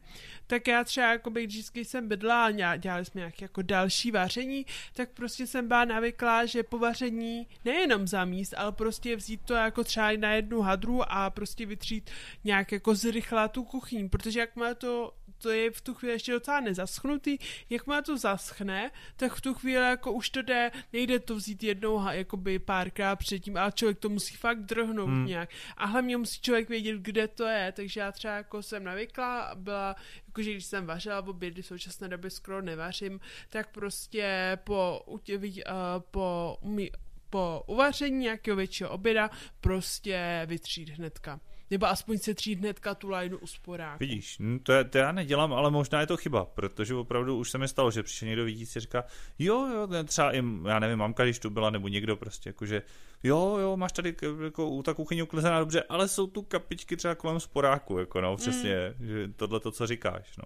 [0.46, 5.08] tak já třeba jako vždycky jsem bydla a dělali jsme nějaké jako další vaření, tak
[5.10, 10.12] prostě jsem byla navyklá, že po vaření nejenom zamíst, ale prostě vzít to jako třeba
[10.16, 12.10] na jednu hadru a prostě vytřít
[12.44, 16.32] nějak jako zrychla tu kuchyň, protože jak má to to je v tu chvíli ještě
[16.32, 17.38] docela nezaschnutý,
[17.70, 21.62] jak má to zaschne, tak v tu chvíli jako už to jde, nejde to vzít
[21.62, 25.26] jednou jakoby párkrát předtím, ale člověk to musí fakt drhnout hmm.
[25.26, 25.50] nějak.
[25.76, 29.96] A hlavně musí člověk vědět, kde to je, takže já třeba jako jsem navykla, byla,
[30.26, 35.18] jakože když jsem vařila v obědy, v současné době skoro nevařím, tak prostě po, uh,
[36.10, 36.58] po,
[37.30, 41.40] po uvaření nějakého většího oběda prostě vytřít hnedka.
[41.72, 43.96] Nebo aspoň se třít hnedka tu lajnu u sporáku.
[44.00, 47.58] Vidíš, no to, to já nedělám, ale možná je to chyba, protože opravdu už se
[47.58, 49.04] mi stalo, že přišel někdo vidí si říká,
[49.38, 52.82] jo, jo, třeba i, já nevím, mamka, když tu byla, nebo někdo prostě, jakože,
[53.22, 57.40] jo, jo, máš tady jako, ta kuchyně uklizená dobře, ale jsou tu kapičky třeba kolem
[57.40, 59.06] sporáku, jako no, přesně, mm.
[59.06, 60.44] že tohle to, co říkáš, no.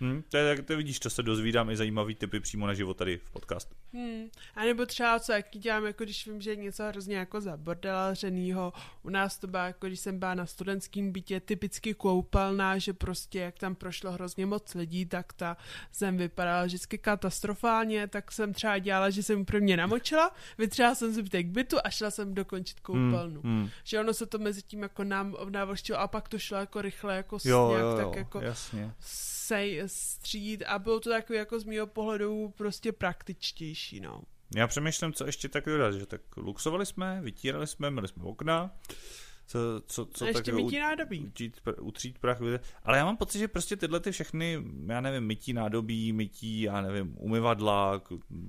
[0.00, 3.18] Hmm, to, je, to vidíš, to se dozvídám i zajímavý typy přímo na život tady
[3.18, 3.74] v podcastu.
[3.94, 4.28] Hmm.
[4.54, 8.72] A nebo třeba co, jaký dělám, jako když vím, že je něco hrozně jako zabordelařenýho.
[9.02, 13.38] U nás to byla, jako když jsem byla na studentském bytě, typicky koupelná, že prostě
[13.38, 15.56] jak tam prošlo hrozně moc lidí, tak ta
[15.94, 21.46] zem vypadala vždycky katastrofálně, tak jsem třeba dělala, že jsem prvně namočila, vytřela jsem zbytek
[21.46, 23.40] bytu a šla jsem dokončit koupelnu.
[23.40, 23.70] Hmm, hmm.
[23.84, 27.16] Že ono se to mezi tím jako nám navlštilo a pak to šlo jako rychle,
[27.16, 28.94] jako jo, nějak, jo, jo, tak jako jasně
[29.52, 34.22] sej, střít a bylo to takový jako z mého pohledu prostě praktičtější, no.
[34.56, 38.70] Já přemýšlím, co ještě tak dodat, že tak luxovali jsme, vytírali jsme, měli jsme okna,
[39.46, 41.26] co, co, co ještě tak mytí nádobí.
[41.26, 42.38] Utřít, utřít prach.
[42.82, 46.80] Ale já mám pocit, že prostě tyhle ty všechny, já nevím, mytí nádobí, mytí, já
[46.80, 48.02] nevím, umyvadla,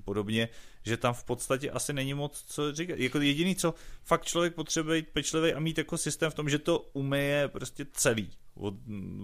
[0.05, 0.49] podobně,
[0.83, 2.99] že tam v podstatě asi není moc co říkat.
[2.99, 6.59] Jako jediný, co fakt člověk potřebuje být pečlivý a mít jako systém v tom, že
[6.59, 8.73] to umyje prostě celý od,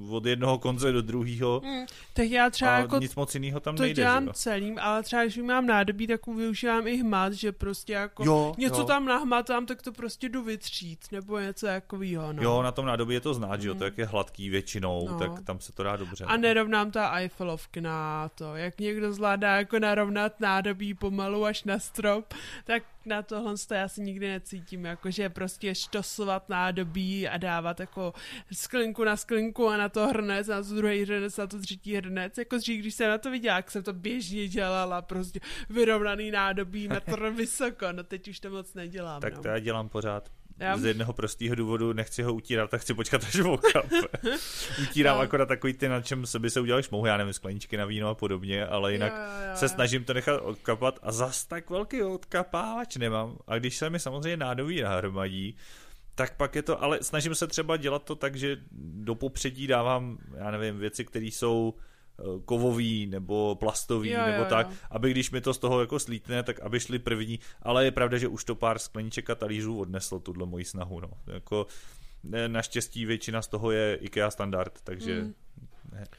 [0.10, 1.62] od jednoho konce do druhého.
[1.66, 3.96] Hmm, tak já třeba a jako nic moc jiného tam to nejde.
[3.96, 4.34] To dělám že?
[4.34, 8.80] celým, ale třeba když mám nádobí, tak využívám i hmat, že prostě jako jo, něco
[8.80, 8.84] jo.
[8.84, 12.34] tam nahmatám, tak to prostě jdu vytřít, nebo něco takového.
[12.34, 12.44] No.
[12.44, 13.62] Jo, na tom nádobí je to znát, hmm.
[13.62, 15.20] že jo, to jak je hladký většinou, no.
[15.20, 16.26] tak tam se to dá dobře.
[16.26, 21.80] A nerovnám ta Eiffelovky na to, jak někdo zvládá jako narovnat nádobí pomalu až na
[21.80, 22.34] strop,
[22.66, 28.14] tak na tohle to já si nikdy necítím, jakože prostě štosovat nádobí a dávat jako
[28.52, 32.38] sklinku na sklinku a na to hrnec, na to druhý hrnec, na to třetí hrnec.
[32.38, 36.88] Jako dřív, když jsem na to viděla, jak jsem to běžně dělala, prostě vyrovnaný nádobí
[36.88, 39.22] na to vysoko, no teď už to moc nedělám.
[39.22, 39.42] Tak no.
[39.42, 40.39] to já dělám pořád.
[40.60, 40.78] Já...
[40.78, 43.54] Z jednoho prostého důvodu nechci ho utírat, tak chci počkat, až ho
[44.82, 45.22] Utírám no.
[45.22, 48.10] akorát takový ty, na čem se by se udělali šmouhy, já nevím, skleničky na víno
[48.10, 49.56] a podobně, ale jinak jo, jo, jo.
[49.56, 53.38] se snažím to nechat odkapat a zas tak velký odkapávač nemám.
[53.48, 55.56] A když se mi samozřejmě nádobí nahromadí,
[56.16, 60.18] tak pak je to, ale snažím se třeba dělat to tak, že do popředí dávám,
[60.38, 61.74] já nevím, věci, které jsou
[62.46, 64.76] kovový nebo plastový jo, nebo jo, tak, jo.
[64.92, 68.18] aby když mi to z toho jako slítne, tak aby šli první, ale je pravda,
[68.18, 71.10] že už to pár skleniček a talířů odneslo tuhle moji snahu, no.
[71.28, 71.68] Jako
[72.48, 75.34] naštěstí většina z toho je IKEA standard, takže mm.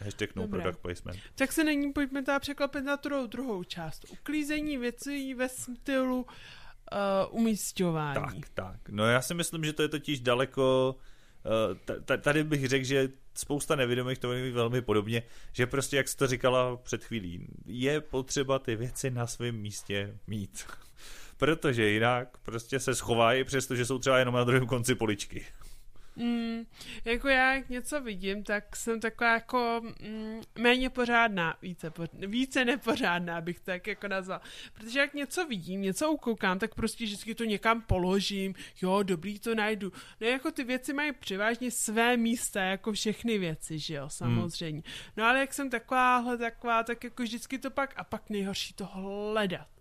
[0.00, 0.62] Hashtag no Dobré.
[0.62, 1.20] product placement.
[1.34, 4.04] Tak se není, pojďme teda překlopit na druhou, druhou část.
[4.10, 8.14] Uklízení věcí ve stylu uh, umístování.
[8.14, 8.88] Tak, tak.
[8.88, 11.02] No já si myslím, že to je totiž daleko uh,
[12.20, 15.22] tady bych řekl, že spousta nevědomých to je velmi podobně,
[15.52, 20.18] že prostě, jak jsi to říkala před chvílí, je potřeba ty věci na svém místě
[20.26, 20.66] mít.
[21.36, 25.44] Protože jinak prostě se schovají, přestože jsou třeba jenom na druhém konci poličky.
[26.20, 26.66] Mm,
[27.04, 32.64] jako já jak něco vidím, tak jsem taková jako mm, méně pořádná, více, po, více
[32.64, 34.40] nepořádná bych tak jako nazval.
[34.74, 39.54] Protože jak něco vidím, něco ukoukám, tak prostě vždycky to někam položím, jo, dobrý, to
[39.54, 39.92] najdu.
[40.20, 44.82] No jako ty věci mají převážně své místa, jako všechny věci, že jo, samozřejmě.
[44.86, 44.92] Mm.
[45.16, 48.84] No ale jak jsem takováhle, taková, tak jako vždycky to pak, a pak nejhorší to
[48.84, 49.79] hledat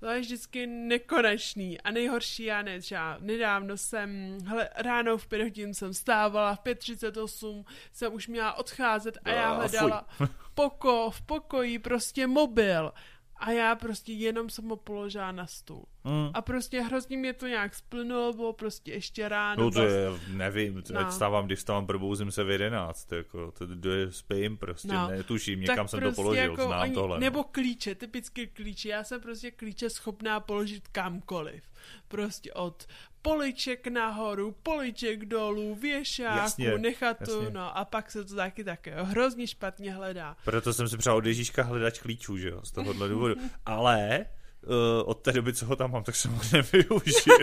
[0.00, 1.80] to je vždycky nekonečný.
[1.80, 6.60] A nejhorší já ne, třeba nedávno jsem, hele, ráno v pět hodin jsem stávala, v
[6.60, 10.06] 5.38 jsem už měla odcházet a já hledala
[10.54, 12.92] poko, v pokoji prostě mobil
[13.40, 15.84] a já prostě jenom jsem ho položila na stůl.
[16.04, 16.30] Mm.
[16.34, 19.64] A prostě hrozně mě to nějak splnulo, bylo prostě ještě ráno.
[19.64, 21.02] No to vlastně- je, nevím, to No.
[21.02, 21.12] no.
[21.12, 24.94] stávám, když vstávám, probouzím se v 11, jako, to, to je spím prostě, No.
[25.02, 25.08] no.
[25.08, 27.16] netuším, někam jsem prostě to položil, jako znám oni, tohle.
[27.16, 27.20] no.
[27.20, 28.88] Nebo klíče, typicky klíče.
[28.88, 31.62] Já jsem prostě klíče schopná položit kamkoliv.
[32.08, 32.86] Prostě od
[33.22, 37.50] poliček nahoru, poliček dolů, věšáku, Jasně, nechat to, jasně.
[37.50, 40.36] no a pak se to taky také hrozně špatně hledá.
[40.44, 43.34] Proto jsem si přál od Ježíška hledač klíčů, že jo, z tohohle důvodu.
[43.66, 44.26] Ale
[44.66, 44.72] uh,
[45.04, 47.38] od té doby, co ho tam mám, tak jsem ho nevyužil.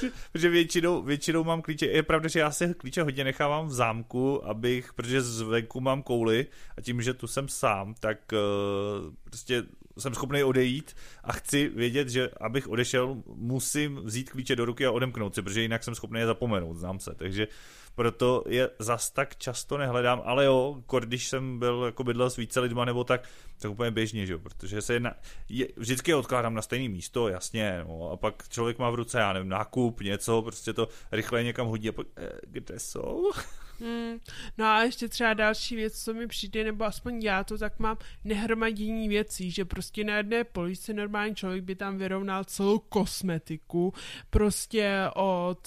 [0.32, 4.46] protože většinou, většinou mám klíče, je pravda, že já si klíče hodně nechávám v zámku,
[4.46, 9.62] abych, protože zvenku mám kouli a tím, že tu jsem sám, tak uh, prostě
[9.98, 14.90] jsem schopný odejít a chci vědět, že abych odešel, musím vzít klíče do ruky a
[14.90, 17.48] odemknout si, protože jinak jsem schopný je zapomenout, znám se, takže
[17.94, 22.60] proto je zas tak často nehledám, ale jo, když jsem byl jako bydlel s více
[22.60, 25.14] lidma nebo tak, tak úplně běžně, že jo, protože se jedna,
[25.48, 29.32] je, vždycky odkládám na stejné místo, jasně, no, a pak člověk má v ruce, já
[29.32, 33.30] nevím, nákup, něco, prostě to rychle někam hodí a pak, eh, kde jsou?
[33.80, 34.18] Hmm.
[34.58, 37.96] No a ještě třeba další věc, co mi přijde, nebo aspoň já to tak mám,
[38.24, 43.94] nehromadění věcí, že prostě na jedné polici normální člověk by tam vyrovnal celou kosmetiku,
[44.30, 45.58] prostě od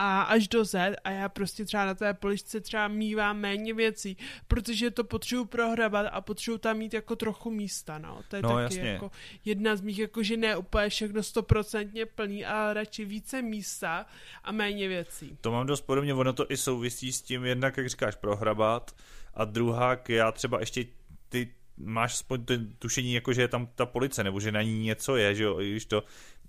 [0.00, 4.16] a až do Z a já prostě třeba na té poličce třeba mývám méně věcí,
[4.48, 8.20] protože to potřebuji prohrabat a potřebuji tam mít jako trochu místa, no.
[8.28, 8.80] To je No, taky jasně.
[8.90, 9.10] jako
[9.44, 14.06] jedna z mých, jako že ne úplně všechno stoprocentně plný, ale radši více místa
[14.44, 15.38] a méně věcí.
[15.40, 18.94] To mám dost podobně, ono to i souvisí s tím, jednak, jak říkáš, prohrabat
[19.34, 20.84] a druhá, já třeba ještě
[21.28, 24.82] ty máš aspoň to tušení, jako že je tam ta police, nebo že na ní
[24.82, 26.04] něco je, že jo, i když to,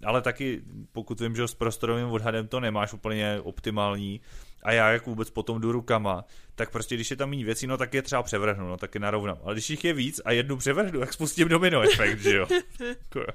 [0.05, 0.61] ale taky,
[0.91, 4.21] pokud vím, že s prostorovým odhadem to nemáš úplně optimální,
[4.63, 7.77] a já jak vůbec potom jdu rukama, tak prostě když je tam méně věcí, no
[7.77, 9.37] tak je třeba převrhnu, no tak je narovnám.
[9.43, 12.47] Ale když jich je víc a jednu převrhnu, tak spustím domino efekt, že jo.
[12.87, 13.25] Jako-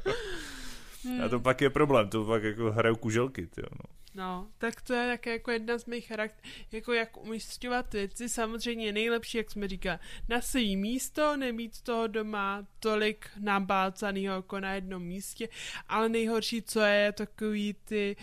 [1.24, 4.04] a to pak je problém, to pak jako hraju kuželky, ty no.
[4.14, 8.92] No, tak to je také jako jedna z mých charakter, jako jak umístěvat věci, samozřejmě
[8.92, 9.98] nejlepší, jak jsme říkali,
[10.29, 15.48] na svý místo, nemít toho doma tolik nabácanýho jako na jednom místě,
[15.88, 18.16] ale nejhorší, co je, takový ty,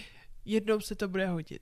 [0.46, 1.62] jednou se to bude hodit.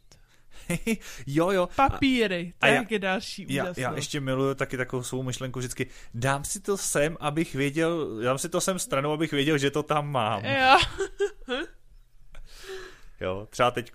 [1.27, 1.69] jo, jo.
[1.75, 5.87] Papíry, a to já- je další Já, já ještě miluju taky takovou svou myšlenku vždycky,
[6.13, 9.83] dám si to sem, abych věděl, dám si to sem stranou, abych věděl, že to
[9.83, 10.45] tam mám.
[10.45, 10.77] Jo,
[13.21, 13.91] Jo, třeba teď,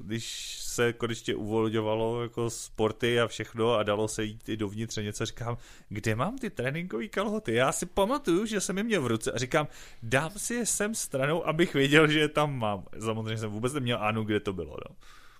[0.00, 5.02] když se konečně uvolňovalo jako sporty a všechno a dalo se jít i dovnitř a
[5.02, 5.56] něco, říkám,
[5.88, 7.54] kde mám ty tréninkové kalhoty?
[7.54, 9.68] Já si pamatuju, že jsem je měl v ruce a říkám,
[10.02, 12.84] dám si je sem stranou, abych věděl, že je tam mám.
[13.04, 14.76] Samozřejmě jsem vůbec neměl anu, kde to bylo.
[14.88, 14.96] No.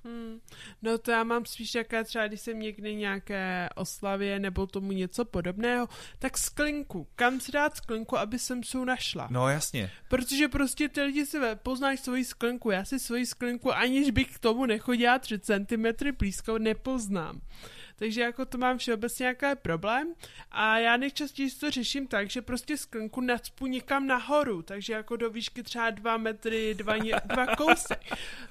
[0.06, 0.40] Hmm.
[0.82, 5.24] No to já mám spíš jaké třeba, když jsem někdy nějaké oslavě nebo tomu něco
[5.24, 5.88] podobného,
[6.18, 7.06] tak sklinku.
[7.16, 9.28] Kam si dát sklinku, aby jsem si našla?
[9.30, 9.90] no jasně.
[10.08, 12.70] Protože prostě ty lidi si poznají svoji sklinku.
[12.70, 15.86] Já si svoji sklinku, aniž bych k tomu nechodila 3 cm
[16.18, 17.40] blízko, nepoznám.
[17.98, 20.14] Takže jako to mám všeobecně nějaký problém
[20.50, 25.30] a já nejčastěji to řeším tak, že prostě sklinku nacpu někam nahoru, takže jako do
[25.30, 27.94] výšky třeba 2 metry, 2, ně, dva kousy.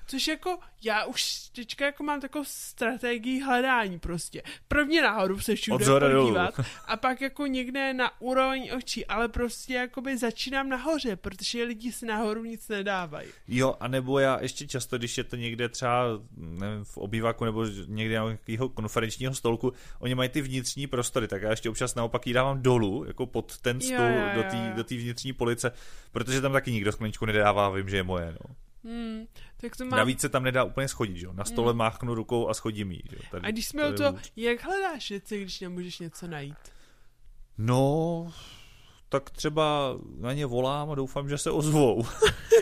[0.07, 4.43] Což jako já už teďka jako mám takovou strategii hledání prostě.
[4.67, 10.17] Prvně nahoru se všude podívat a pak jako někde na úroveň očí, ale prostě jakoby
[10.17, 13.29] začínám nahoře, protože lidi si nahoru nic nedávají.
[13.47, 16.03] Jo, anebo já ještě často, když je to někde třeba
[16.37, 21.41] nevím, v obýváku nebo někde na nějakého konferenčního stolku, oni mají ty vnitřní prostory, tak
[21.41, 24.47] já ještě občas naopak ji dávám dolů, jako pod ten Jo, stůl, jo, do jo,
[24.49, 24.73] té jo.
[24.75, 25.71] do té vnitřní police,
[26.11, 28.37] protože tam taky nikdo skleničku nedává, vím, že je moje.
[28.47, 28.55] No.
[28.91, 29.25] Hmm,
[29.57, 29.97] tak to mám...
[29.97, 31.33] Navíc se tam nedá úplně schodit, že jo?
[31.33, 31.77] Na stole Hmm.
[31.77, 33.01] máchnu rukou a schodím jí.
[33.09, 33.21] Že jo?
[33.31, 34.31] Tady, A když jsme o to, hůř.
[34.35, 36.55] jak hledáš věci, když nemůžeš něco najít?
[37.57, 38.31] No,
[39.09, 42.03] tak třeba na ně volám a doufám, že se ozvou.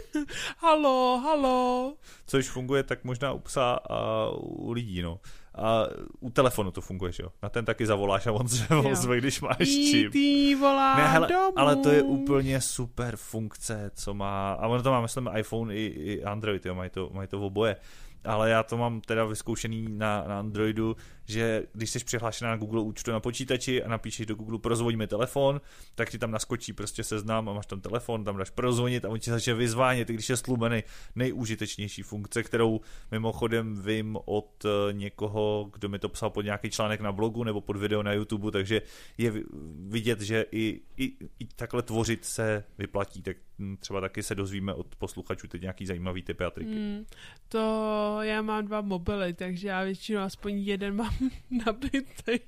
[0.58, 1.96] Halo, halo.
[2.28, 5.20] Což funguje tak možná u psa a u lidí, no.
[5.56, 5.86] A
[6.20, 7.30] u telefonu to funguje, že jo?
[7.44, 9.60] Na ten taky zavoláš a on se ozve, když máš.
[9.62, 10.56] E.T.
[10.56, 11.60] volá Ne, hele, domů.
[11.60, 15.86] ale to je úplně super funkce, co má, a ono to má, myslím, iPhone i,
[15.86, 17.76] i Android, jo, mají to, mají to v oboje.
[18.24, 22.82] Ale já to mám teda vyzkoušený na, na Androidu, že když jsi přihlášená na Google
[22.82, 25.62] účtu na počítači a napíšeš do Google prozvoň mi telefon,
[25.96, 29.20] tak ti tam naskočí prostě seznam a máš tam telefon, tam dáš prozvonit a on
[29.20, 30.84] ti začne vyzvánět, když je slubený
[31.16, 32.82] nejúžitečnější funkce, kterou
[33.12, 37.62] mimochodem vím od eh, někoho, kdo mi to psal pod nějaký článek na blogu nebo
[37.62, 38.82] pod video na YouTube, takže
[39.18, 39.44] je vi-
[39.88, 43.38] vidět, že i, i, i takhle tvořit se vyplatí, tak
[43.80, 46.72] třeba taky se dozvíme od posluchačů teď nějaký zajímavý typy a triky.
[46.72, 47.06] Hmm,
[47.50, 51.14] to já mám dva mobily, takže já většinou aspoň jeden mám
[51.66, 52.40] nabitý.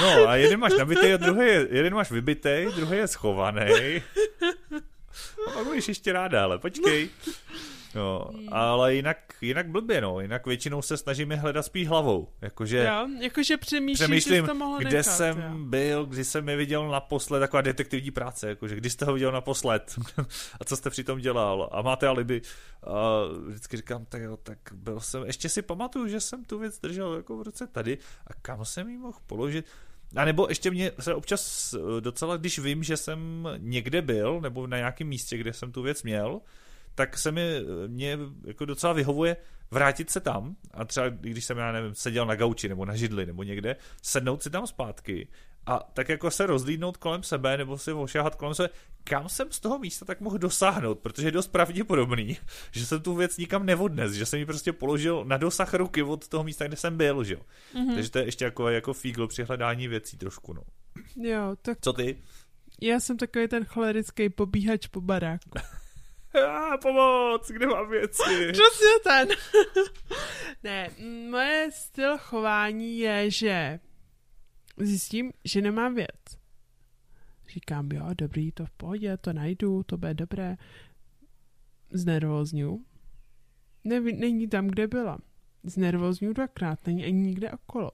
[0.00, 4.02] No a jeden máš nabitý a druhý je, jeden máš vybitý, druhý je schovaný.
[5.44, 7.08] to pak budeš ještě ráda, ale počkej.
[7.26, 7.32] No,
[8.48, 10.20] ale jinak, jinak blbě, no.
[10.20, 12.28] Jinak většinou se snažíme hledat spíš hlavou.
[12.40, 15.58] Jakože, jo, jakože přemýšlím, přemýšlím to mohl kde nechat, jsem jo.
[15.58, 19.98] byl, kdy jsem je viděl naposled, taková detektivní práce, jakože kdy jste ho viděl naposled
[20.60, 22.42] a co jste přitom dělal a máte alibi.
[22.82, 26.80] A vždycky říkám, tak jo, tak byl jsem, ještě si pamatuju, že jsem tu věc
[26.80, 29.66] držel jako v ruce tady a kam jsem ji mohl položit.
[30.16, 34.66] A nebo ještě mě se občas eh, docela, když vím, že jsem někde byl, nebo
[34.66, 36.40] na nějakém místě, kde jsem tu věc měl,
[36.94, 39.36] tak se mi, mě jako docela vyhovuje
[39.70, 43.26] vrátit se tam a třeba když jsem, já nevím, seděl na gauči nebo na židli
[43.26, 45.28] nebo někde, sednout si tam zpátky
[45.66, 48.70] a tak jako se rozlídnout kolem sebe nebo si ošahat kolem sebe,
[49.04, 52.38] kam jsem z toho místa tak mohl dosáhnout, protože je dost pravděpodobný,
[52.70, 56.28] že jsem tu věc nikam nevodnes, že jsem ji prostě položil na dosah ruky od
[56.28, 57.40] toho místa, kde jsem byl, že jo.
[57.74, 57.94] Mm-hmm.
[57.94, 60.62] Takže to je ještě jako, jako fígl při hledání věcí trošku, no.
[61.16, 62.18] Jo, tak Co ty?
[62.80, 65.50] já jsem takový ten cholerický pobíhač po baráku.
[66.34, 68.22] Ah, pomoc, kde mám věci?
[68.52, 69.28] Přesně ten.
[70.62, 70.90] ne,
[71.30, 73.80] moje styl chování je, že
[74.76, 76.40] zjistím, že nemám věc.
[77.48, 80.56] Říkám, jo, dobrý, to v pohodě, to najdu, to bude dobré.
[81.90, 82.84] Znervozňu.
[83.84, 85.18] Neví, není tam, kde byla.
[85.62, 87.90] Znervozňu dvakrát, není ani nikde okolo.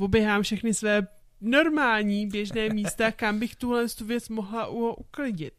[0.00, 1.06] Oběhám všechny své
[1.40, 5.54] normální běžné místa, kam bych tuhle tu věc mohla uklidit.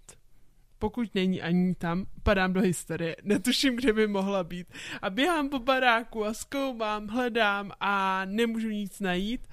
[0.79, 3.15] Pokud není ani tam, padám do historie.
[3.23, 4.67] Netuším, kde by mohla být.
[5.01, 9.47] A běhám po baráku a zkoumám, hledám a nemůžu nic najít.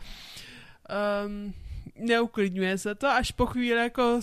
[1.27, 1.55] Um,
[1.97, 4.21] neuklidňuje se to, až po chvíli jako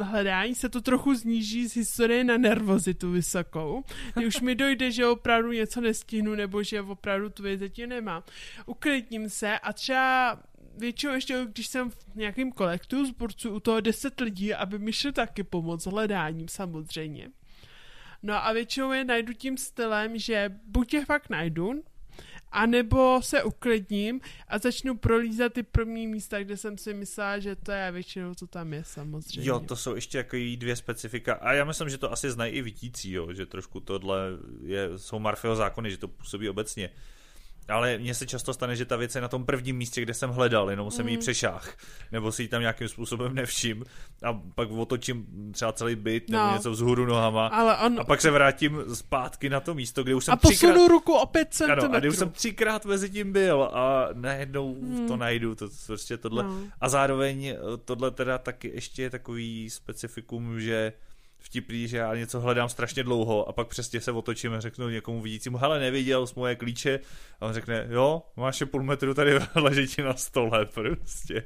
[0.00, 5.06] hledání se to trochu zníží z historie na nervozitu vysokou, kdy už mi dojde, že
[5.06, 8.22] opravdu něco nestihnu, nebo že opravdu tu věc zatím nemám.
[8.66, 10.38] Uklidním se a třeba
[10.78, 15.12] většinou ještě, když jsem v nějakém kolektu, zborcu u toho 10 lidí, aby mi šli
[15.12, 17.30] taky pomoct hledáním samozřejmě.
[18.22, 21.82] No a většinou je najdu tím stylem, že buď je fakt najdu,
[22.52, 27.56] a nebo se uklidním a začnu prolízat ty první místa, kde jsem si myslela, že
[27.56, 29.48] to je většinou to tam je samozřejmě.
[29.50, 31.34] Jo, to jsou ještě jako dvě specifika.
[31.34, 34.18] A já myslím, že to asi znají i vidící, jo, že trošku tohle
[34.62, 36.90] je, jsou Marfeho zákony, že to působí obecně.
[37.68, 40.30] Ale mně se často stane, že ta věc je na tom prvním místě, kde jsem
[40.30, 41.76] hledal, jenom jsem jí přešách,
[42.12, 43.84] nebo si ji tam nějakým způsobem nevšim
[44.22, 46.52] a pak otočím třeba celý byt nebo No.
[46.52, 48.00] něco vzhůru nohama Ale on...
[48.00, 50.88] a pak se vrátím zpátky na to místo, kde už jsem a posunu třikrát...
[50.88, 55.08] ruku o 5 Ano, a kde už jsem třikrát mezi tím byl a najednou hmm.
[55.08, 56.42] to najdu, to prostě tohle.
[56.44, 56.60] No.
[56.80, 60.92] A zároveň eh, tohle teda taky ještě je takový specifikum, že
[61.42, 65.20] vtipný, že já něco hledám strašně dlouho a pak přesně se otočím a řeknu někomu
[65.20, 67.00] vidícímu, hele, neviděl jsi moje klíče
[67.40, 71.44] a on řekne, jo, máš je půl metru tady leží na stole prostě.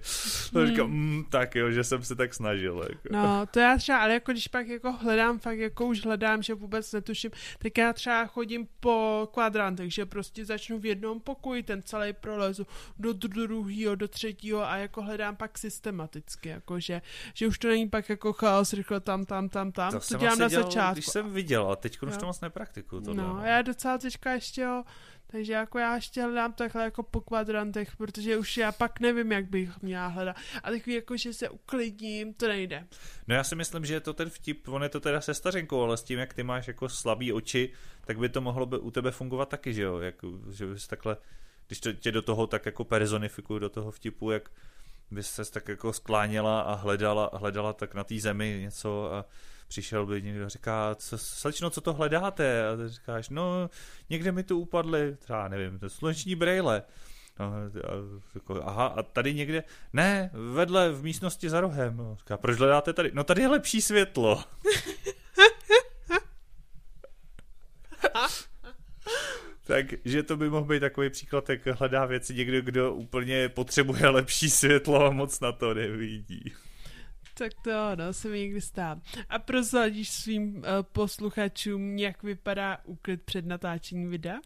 [0.53, 0.63] Hmm.
[0.63, 2.87] A říkám, mm, tak jo, že jsem se tak snažil.
[2.89, 3.09] Jako.
[3.11, 6.55] No, to já třeba, ale jako když pak jako hledám, fakt jako už hledám, že
[6.55, 11.83] vůbec netuším, tak já třeba chodím po kvadrantech, že prostě začnu v jednom pokoji, ten
[11.83, 12.67] celý prolezu
[12.99, 17.03] do druhého, do třetího a jako hledám pak systematicky, jako že,
[17.35, 20.21] že už to není pak jako chaos, rychle tam, tam, tam, tam, to, to jsem
[20.21, 20.95] dělám na dělal, začátku.
[20.95, 23.03] Když jsem viděl, a teď už to moc nepraktikuju.
[23.03, 24.85] Tohle, No, já docela teďka ještě jo,
[25.27, 29.51] takže jako já ještě hledám takhle jako po kvadrantech, protože už já pak nevím, jak
[29.51, 30.37] bych měla hledat.
[30.63, 32.87] A takový jako, že se uklidním, to nejde.
[33.29, 35.83] No já si myslím, že je to ten vtip, on je to teda se stařenkou,
[35.83, 37.73] ale s tím, jak ty máš jako slabý oči,
[38.05, 40.15] tak by to mohlo by u tebe fungovat taky, že jo, jak,
[40.51, 41.17] že bys takhle,
[41.67, 44.51] když to tě do toho tak jako personifikuju do toho vtipu, jak
[45.11, 49.25] bys se tak jako skláněla a hledala, hledala tak na té zemi něco a
[49.69, 52.69] přišel by někdo a říká, co, slečno, co to hledáte?
[52.69, 53.71] A ty říkáš, no,
[54.11, 56.83] někde mi tu upadly, třeba nevím, to sluneční brejle.
[57.39, 57.61] No, a,
[58.35, 61.97] jako, aha, a tady někde, ne, vedle v místnosti za rohem.
[61.97, 63.11] No, říká, proč hledáte tady?
[63.15, 64.45] No tady je lepší světlo.
[69.67, 74.51] Takže to by mohl být takový příklad, jak hledá věci někdo, kdo úplně potřebuje lepší
[74.51, 76.53] světlo a moc na to nevidí.
[77.39, 79.01] Tak to, no, se mi někdy stává.
[79.29, 84.37] A prozradíš svým uh, posluchačům, jak vypadá úklid před natáčením videa?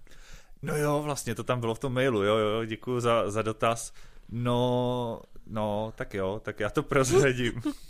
[0.62, 3.92] No jo, vlastně to tam bylo v tom mailu, jo, jo, děkuji za, za dotaz.
[4.28, 7.62] No, no, tak jo, tak já to prozradím.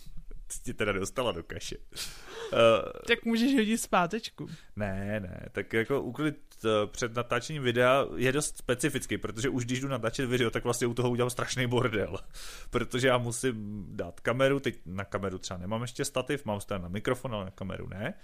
[0.59, 1.77] Ty teda dostala do kaše.
[1.77, 2.59] Uh,
[3.07, 4.49] Tak můžeš hodit zpátečku.
[4.77, 9.81] Ne, ne, tak jako úklid eh, před natáčením videa je dost specifický, protože už když
[9.81, 12.17] jdu natáčet video, tak vlastně u toho udělám strašný bordel,
[12.71, 16.89] protože já musím dát kameru, teď na kameru třeba nemám ještě stativ, mám to na
[16.89, 18.15] mikrofon, ale na kameru ne,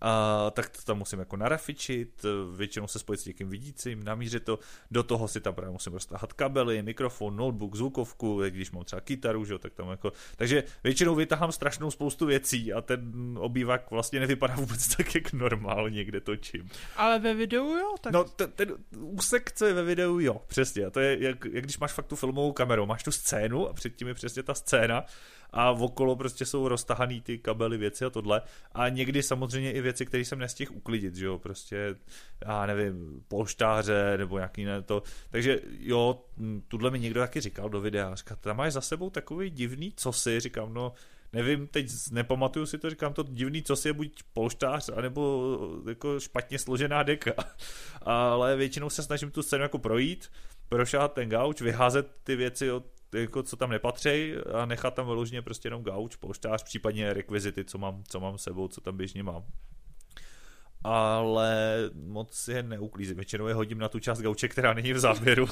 [0.00, 2.24] a, tak to tam musím jako narafičit,
[2.56, 4.58] většinou se spojit s někým vidícím, namířit to,
[4.90, 9.44] do toho si tam právě musím roztáhat kabely, mikrofon, notebook, zvukovku, když mám třeba kytaru,
[9.44, 14.54] že, tak tam jako, takže většinou vytahám strašnou spoustu věcí a ten obývak vlastně nevypadá
[14.54, 16.70] vůbec tak, jak normálně, kde točím.
[16.96, 17.94] Ale ve videu jo?
[18.00, 18.12] Tak...
[18.12, 20.84] No ten, ten úsek, co je ve videu, jo, přesně.
[20.84, 23.72] A to je jak, jak když máš fakt tu filmovou kameru, máš tu scénu a
[23.72, 25.04] předtím je přesně ta scéna
[25.52, 28.42] a okolo prostě jsou roztahaný ty kabely, věci a tohle.
[28.72, 31.96] A někdy samozřejmě i věci, které jsem nestihl uklidit, že jo, prostě,
[32.46, 35.02] já nevím, polštáře nebo nějaký ne to.
[35.30, 36.24] Takže jo,
[36.68, 40.40] tuhle mi někdo taky říkal do videa, říká, tam máš za sebou takový divný cosi,
[40.40, 40.92] říkám, no,
[41.32, 46.20] nevím, teď nepamatuju si to, říkám to divný, co si je buď polštář, anebo jako
[46.20, 47.32] špatně složená deka.
[48.02, 50.30] Ale většinou se snažím tu scénu jako projít,
[50.68, 55.42] prošát ten gauč, vyházet ty věci od jako, co tam nepatří a nechat tam vyloženě
[55.42, 59.44] prostě jenom gauč, polštář, případně rekvizity, co mám, co mám sebou, co tam běžně mám.
[60.84, 63.16] Ale moc je neuklízím.
[63.16, 65.48] Většinou je hodím na tu část gauče, která není v záběru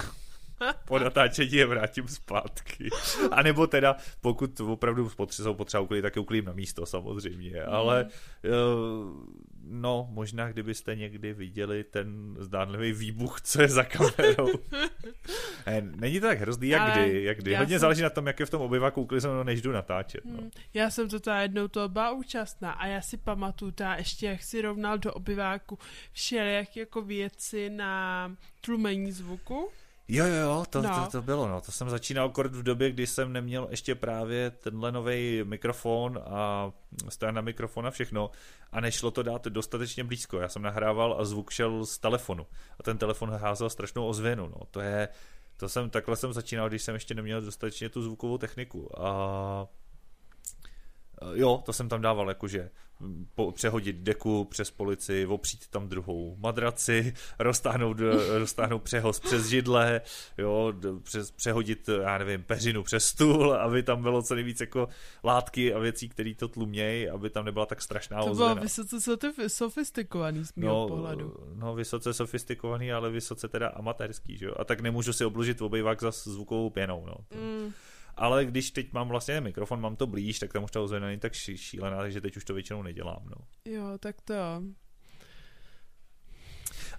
[0.85, 2.89] po natáčení je vrátím zpátky.
[3.31, 7.51] A nebo teda, pokud opravdu jsou potřeba uklidit, tak je uklidím na místo samozřejmě.
[7.51, 7.75] Mm.
[7.75, 9.25] Ale uh,
[9.71, 14.49] no, možná kdybyste někdy viděli ten zdánlivý výbuch, co je za kamerou.
[15.81, 17.25] Není to tak hrozný, jak Ale kdy.
[17.25, 17.55] Jak kdy.
[17.55, 17.81] Hodně jsem...
[17.81, 20.25] záleží na tom, jak je v tom obyvaku uklizeno, než jdu natáčet.
[20.25, 20.39] No.
[20.39, 20.51] Hmm.
[20.75, 24.63] Já jsem to jednou to byla účastná a já si pamatuju, ta ještě jak si
[24.63, 25.79] rovnal do obyváku
[26.13, 29.71] všelijak jako věci na tlumení zvuku.
[30.11, 31.05] Jo, jo, jo, to, no.
[31.05, 31.61] to, to bylo, no.
[31.61, 36.71] To jsem začínal kort v době, kdy jsem neměl ještě právě tenhle nový mikrofon a
[37.09, 38.31] stojan na mikrofon a všechno
[38.73, 40.39] a nešlo to dát dostatečně blízko.
[40.39, 42.47] Já jsem nahrával a zvuk šel z telefonu
[42.81, 44.61] a ten telefon házel strašnou ozvěnu, no.
[44.71, 45.09] To je,
[45.57, 49.67] to jsem, takhle jsem začínal, když jsem ještě neměl dostatečně tu zvukovou techniku a
[51.33, 52.71] jo, to jsem tam dával, jakože
[53.35, 57.97] po, přehodit deku přes polici, opřít tam druhou madraci, roztáhnout,
[58.39, 60.01] roztáhnout přehoz přes židle,
[60.39, 64.89] jo, přes, přehodit, já nevím, peřinu přes stůl, aby tam bylo co nejvíc jako
[65.25, 68.97] látky a věcí, které to tlumějí, aby tam nebyla tak strašná To bylo vysoce
[69.47, 71.35] sofistikovaný z mého no, pohledu.
[71.55, 74.55] No, vysoce sofistikovaný, ale vysoce teda amatérský, že jo.
[74.59, 77.15] A tak nemůžu si obložit obejvák za zvukovou pěnou, no.
[77.41, 77.73] Mm
[78.19, 81.21] ale když teď mám vlastně mikrofon, mám to blíž, tak tam už ta ozvěna není
[81.21, 83.23] tak šílená, takže teď už to většinou nedělám.
[83.25, 83.37] No.
[83.73, 84.35] Jo, tak to.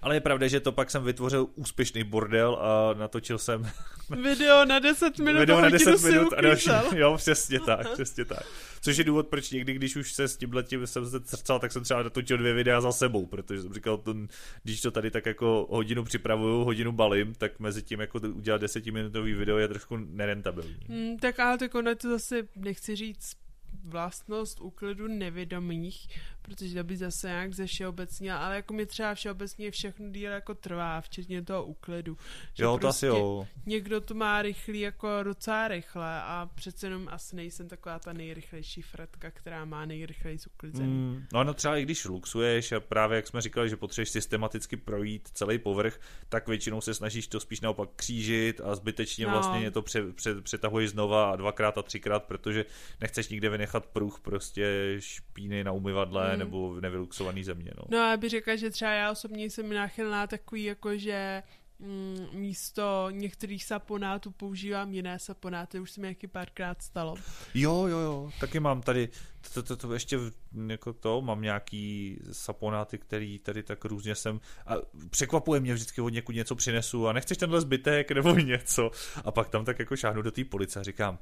[0.02, 3.70] Ale je pravda, že to pak jsem vytvořil úspěšný bordel a natočil jsem
[4.22, 8.42] video na 10 minut video na 10 minut a další, jo, přesně tak, přesně tak.
[8.80, 11.72] Což je důvod, proč někdy, když už se s tím letím jsem se trcal, tak
[11.72, 14.14] jsem třeba natočil dvě videa za sebou, protože jsem říkal, to,
[14.62, 19.32] když to tady tak jako hodinu připravuju, hodinu balím, tak mezi tím jako udělat desetiminutový
[19.32, 20.76] video je trošku nerentabilní.
[20.88, 21.58] Hmm, tak ale
[21.96, 23.36] to zase nechci říct
[23.84, 26.08] vlastnost úklidu nevědomých,
[26.42, 30.54] protože to by zase nějak ze všeobecně, ale jako mi třeba všeobecně všechno díl jako
[30.54, 32.16] trvá, včetně toho úklidu.
[32.54, 33.48] Že jo, to prostě asi jo.
[33.66, 38.82] Někdo to má rychlý jako docela rychle a přece jenom asi nejsem taková ta nejrychlejší
[38.82, 40.88] fretka, která má nejrychleji uklizený.
[40.88, 44.76] Mm, no, no třeba i když luxuješ a právě jak jsme říkali, že potřebuješ systematicky
[44.76, 49.32] projít celý povrch, tak většinou se snažíš to spíš naopak křížit a zbytečně no.
[49.32, 52.64] vlastně to pře, pře, přetahuješ znova a dvakrát a třikrát, protože
[53.00, 57.70] nechceš nikde vynechat pruh prostě špíny na umyvadle mm nebo nevyluxovaný země.
[57.76, 57.82] No.
[57.90, 61.42] no a já bych řekla, že třeba já osobně jsem náchylná takový, jako že
[61.78, 67.14] mm, místo některých saponátů používám jiné saponáty, už se mi jaký párkrát stalo.
[67.54, 69.08] Jo, jo, jo, taky mám tady,
[69.54, 70.18] to, to, to ještě
[70.66, 74.74] jako to, mám nějaký saponáty, který tady tak různě jsem, a
[75.10, 78.90] překvapuje mě vždycky od někud něco přinesu a nechceš tenhle zbytek nebo něco
[79.24, 81.18] a pak tam tak jako šáhnu do té police a říkám,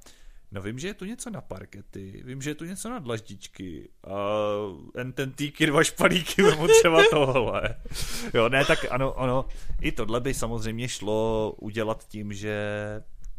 [0.52, 3.88] No vím, že je tu něco na parkety, vím, že je tu něco na dlaždičky
[4.04, 4.14] a
[5.12, 7.74] ten, týky dva špadíky vemu třeba tohle.
[8.34, 9.44] Jo, ne, tak ano, ono,
[9.80, 12.58] i tohle by samozřejmě šlo udělat tím, že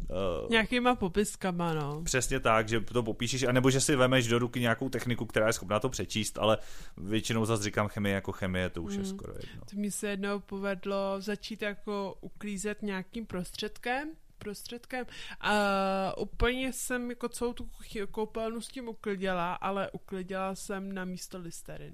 [0.09, 2.01] Uh, Nějakýma popiskama, no.
[2.03, 5.53] Přesně tak, že to popíšeš, anebo že si vemeš do ruky nějakou techniku, která je
[5.53, 6.57] schopná to přečíst, ale
[6.97, 8.99] většinou zase říkám chemie jako chemie, to už mm.
[8.99, 9.61] je skoro jedno.
[9.71, 14.09] To mi se jednou povedlo začít jako uklízet nějakým prostředkem,
[14.39, 15.05] prostředkem.
[15.41, 17.69] A úplně jsem jako celou tu
[18.11, 21.93] koupelnu s tím uklidila, ale uklidila jsem na místo listerin.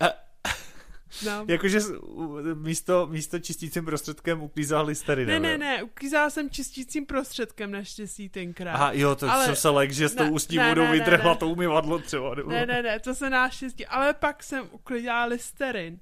[1.26, 1.44] No.
[1.48, 1.80] Jakože
[2.54, 5.42] místo, místo čistícím prostředkem uklízala listerinem.
[5.42, 8.74] Ne, ne, ne, uklízala jsem čistícím prostředkem naštěstí tenkrát.
[8.74, 9.44] Aha, jo, to ale...
[9.44, 12.34] jsem se lek, že s tou ústní ne, vodou ne, ne, to umyvadlo třeba.
[12.34, 12.50] Nebo...
[12.50, 16.00] Ne, ne, ne, to se naštěstí, ale pak jsem uklidila listerin.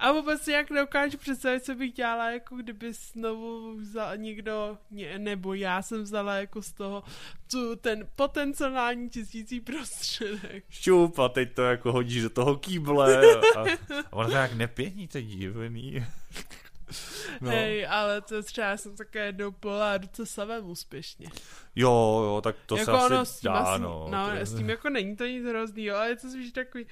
[0.00, 5.18] A vůbec si jak neukážu představit, co bych dělala, jako kdyby znovu vzal někdo, ne,
[5.18, 7.02] nebo já jsem vzala jako z toho
[7.50, 10.64] tu, ten potenciální čistící prostředek.
[10.70, 13.64] Šup a teď to jako hodíš do toho kýble a, a
[14.10, 16.06] ono to jak nepění, to je divný.
[17.40, 17.50] No.
[17.50, 21.28] Hej, ale to třeba jsem také jednou polila ruce samém úspěšně.
[21.76, 24.08] Jo, jo, tak to jako se ono, asi s tím dá, asi, no.
[24.10, 26.86] no, to s tím jako není to nic hroznýho, ale je to spíš takový,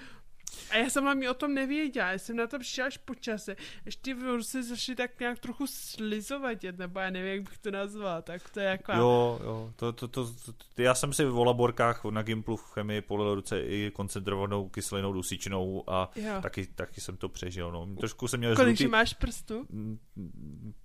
[0.71, 3.57] a já jsem hlavně o tom nevěděla, já jsem na to přišla až po čase.
[3.87, 8.23] Ještě v ruce začaly tak nějak trochu slizovatět, nebo já nevím, jak bych to nazvala,
[8.23, 8.93] tak to je jako...
[8.93, 10.27] Jo, jo, to, to, to,
[10.75, 15.13] to, já jsem si v laborkách na Gimplu v chemii polil ruce i koncentrovanou kyselinou
[15.13, 16.33] dusičnou a Jo.
[16.43, 17.87] taky, taky jsem to přežil, no.
[18.01, 18.91] Trošku jsem měl Kolik žlutý...
[18.91, 19.67] máš prstů?
[19.71, 19.99] Mm,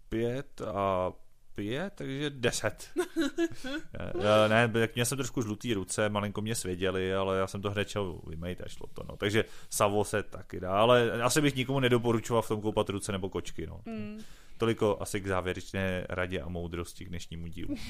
[0.09, 1.11] Pět a
[1.55, 2.89] pět, takže deset.
[4.21, 7.71] Já- ne, tak měl jsem trošku žlutý ruce, malinko mě svěděli, ale já jsem to
[7.71, 9.17] hned šel vymejt a šlo to, no.
[9.17, 13.29] Takže savo se taky dá, ale asi bych nikomu nedoporučoval v tom koupat ruce nebo
[13.29, 13.81] kočky, no.
[13.85, 14.19] Mm.
[14.57, 17.75] Toliko asi k závěrečné radě a moudrosti k dnešnímu dílu.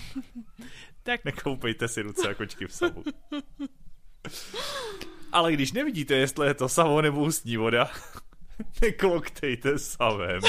[1.04, 3.04] Tak Nekoupejte si ruce a kočky v savu.
[5.32, 7.92] Ale když nevidíte, jestli je to savo nebo ústní voda,
[8.82, 10.42] nekloktejte savem.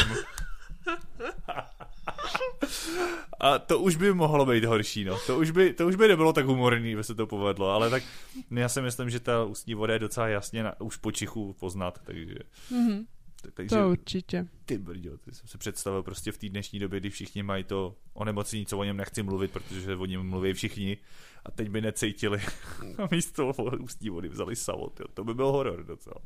[3.40, 5.18] A to už by mohlo být horší, no.
[5.26, 8.02] To už by, to už by nebylo tak humorný, kdyby se to povedlo, ale tak
[8.50, 12.00] já si myslím, že ta ústní voda je docela jasně na, už po čichu poznat,
[12.04, 12.34] takže...
[12.70, 13.06] Mhm.
[13.54, 14.46] takže to určitě.
[14.64, 17.96] ty brďo, ty jsem se představil prostě v té dnešní době, kdy všichni mají to
[18.12, 20.98] onemocnění, co o něm nechci mluvit, protože o něm mluví všichni
[21.44, 22.40] a teď by necítili
[22.98, 25.08] a místo ústní vody vzali savo, tyjo.
[25.14, 26.20] to by byl horor docela.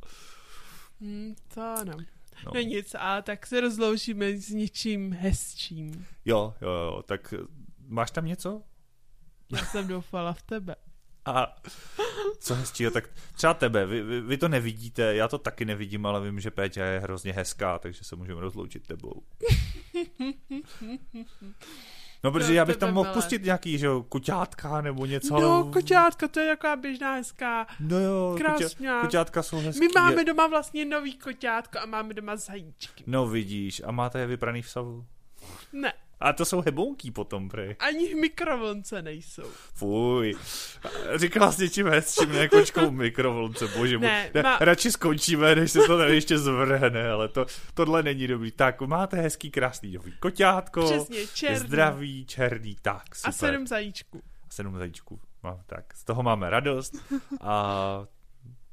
[1.01, 1.97] Mm, to ano.
[2.47, 2.53] No.
[2.55, 6.07] No nic, a tak se rozloučíme s něčím hezčím.
[6.25, 7.43] Jo, jo, jo, tak eh,
[7.89, 8.63] máš tam něco?
[9.53, 10.75] Já jsem doufala v tebe.
[11.25, 11.57] A
[12.39, 16.21] co hezčího, tak třeba tebe, vy, vy, vy to nevidíte, já to taky nevidím, ale
[16.21, 19.23] vím, že Péťa je hrozně hezká, takže se můžeme rozloučit tebou.
[22.25, 25.41] No, protože No, já bych tam mohl pustit nějaký, že jo, kuťátka nebo něco.
[25.41, 27.67] No, koťátka, to je taková běžná hezká.
[27.81, 29.01] No jo, kuťa, Krásňák.
[29.01, 29.81] kuťátka jsou hezký.
[29.81, 33.05] My máme doma vlastně nový koťátko a máme doma zajíčky.
[33.07, 35.05] No vidíš, a máte je vypraný v savu.
[35.73, 37.77] Ne, A to jsou hebounký potom, prej.
[37.79, 39.43] ani v mikrovlnce nejsou.
[39.75, 40.35] Fuj.
[41.17, 44.07] Říkala jsi něčím hezčím, ne kočkou mikrovlnce, bože můj.
[44.07, 48.27] Ne, ne, má- Radši skončíme, než se to tady ještě zvrhne, ale to, tohle není
[48.27, 48.53] dobrý.
[48.53, 50.85] Tak, máte hezký, krásný nový koťátko.
[50.85, 51.59] Přesně, Je černý.
[51.59, 53.29] zdravý, černý, tak, super.
[53.29, 54.23] A sedm zajíčků.
[54.49, 55.21] A sedm zajíčků.
[55.45, 56.95] No, tak, z toho máme radost
[57.41, 58.05] a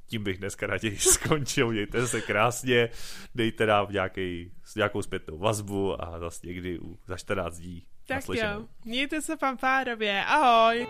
[0.05, 1.71] tím bych dneska raději skončil.
[1.71, 2.89] Mějte se krásně,
[3.35, 7.83] dejte nám nějaký, nějakou zpětnou vazbu a zase někdy u, za 14 dní.
[8.07, 10.87] Tak jo, mějte se fanfárově, ahoj.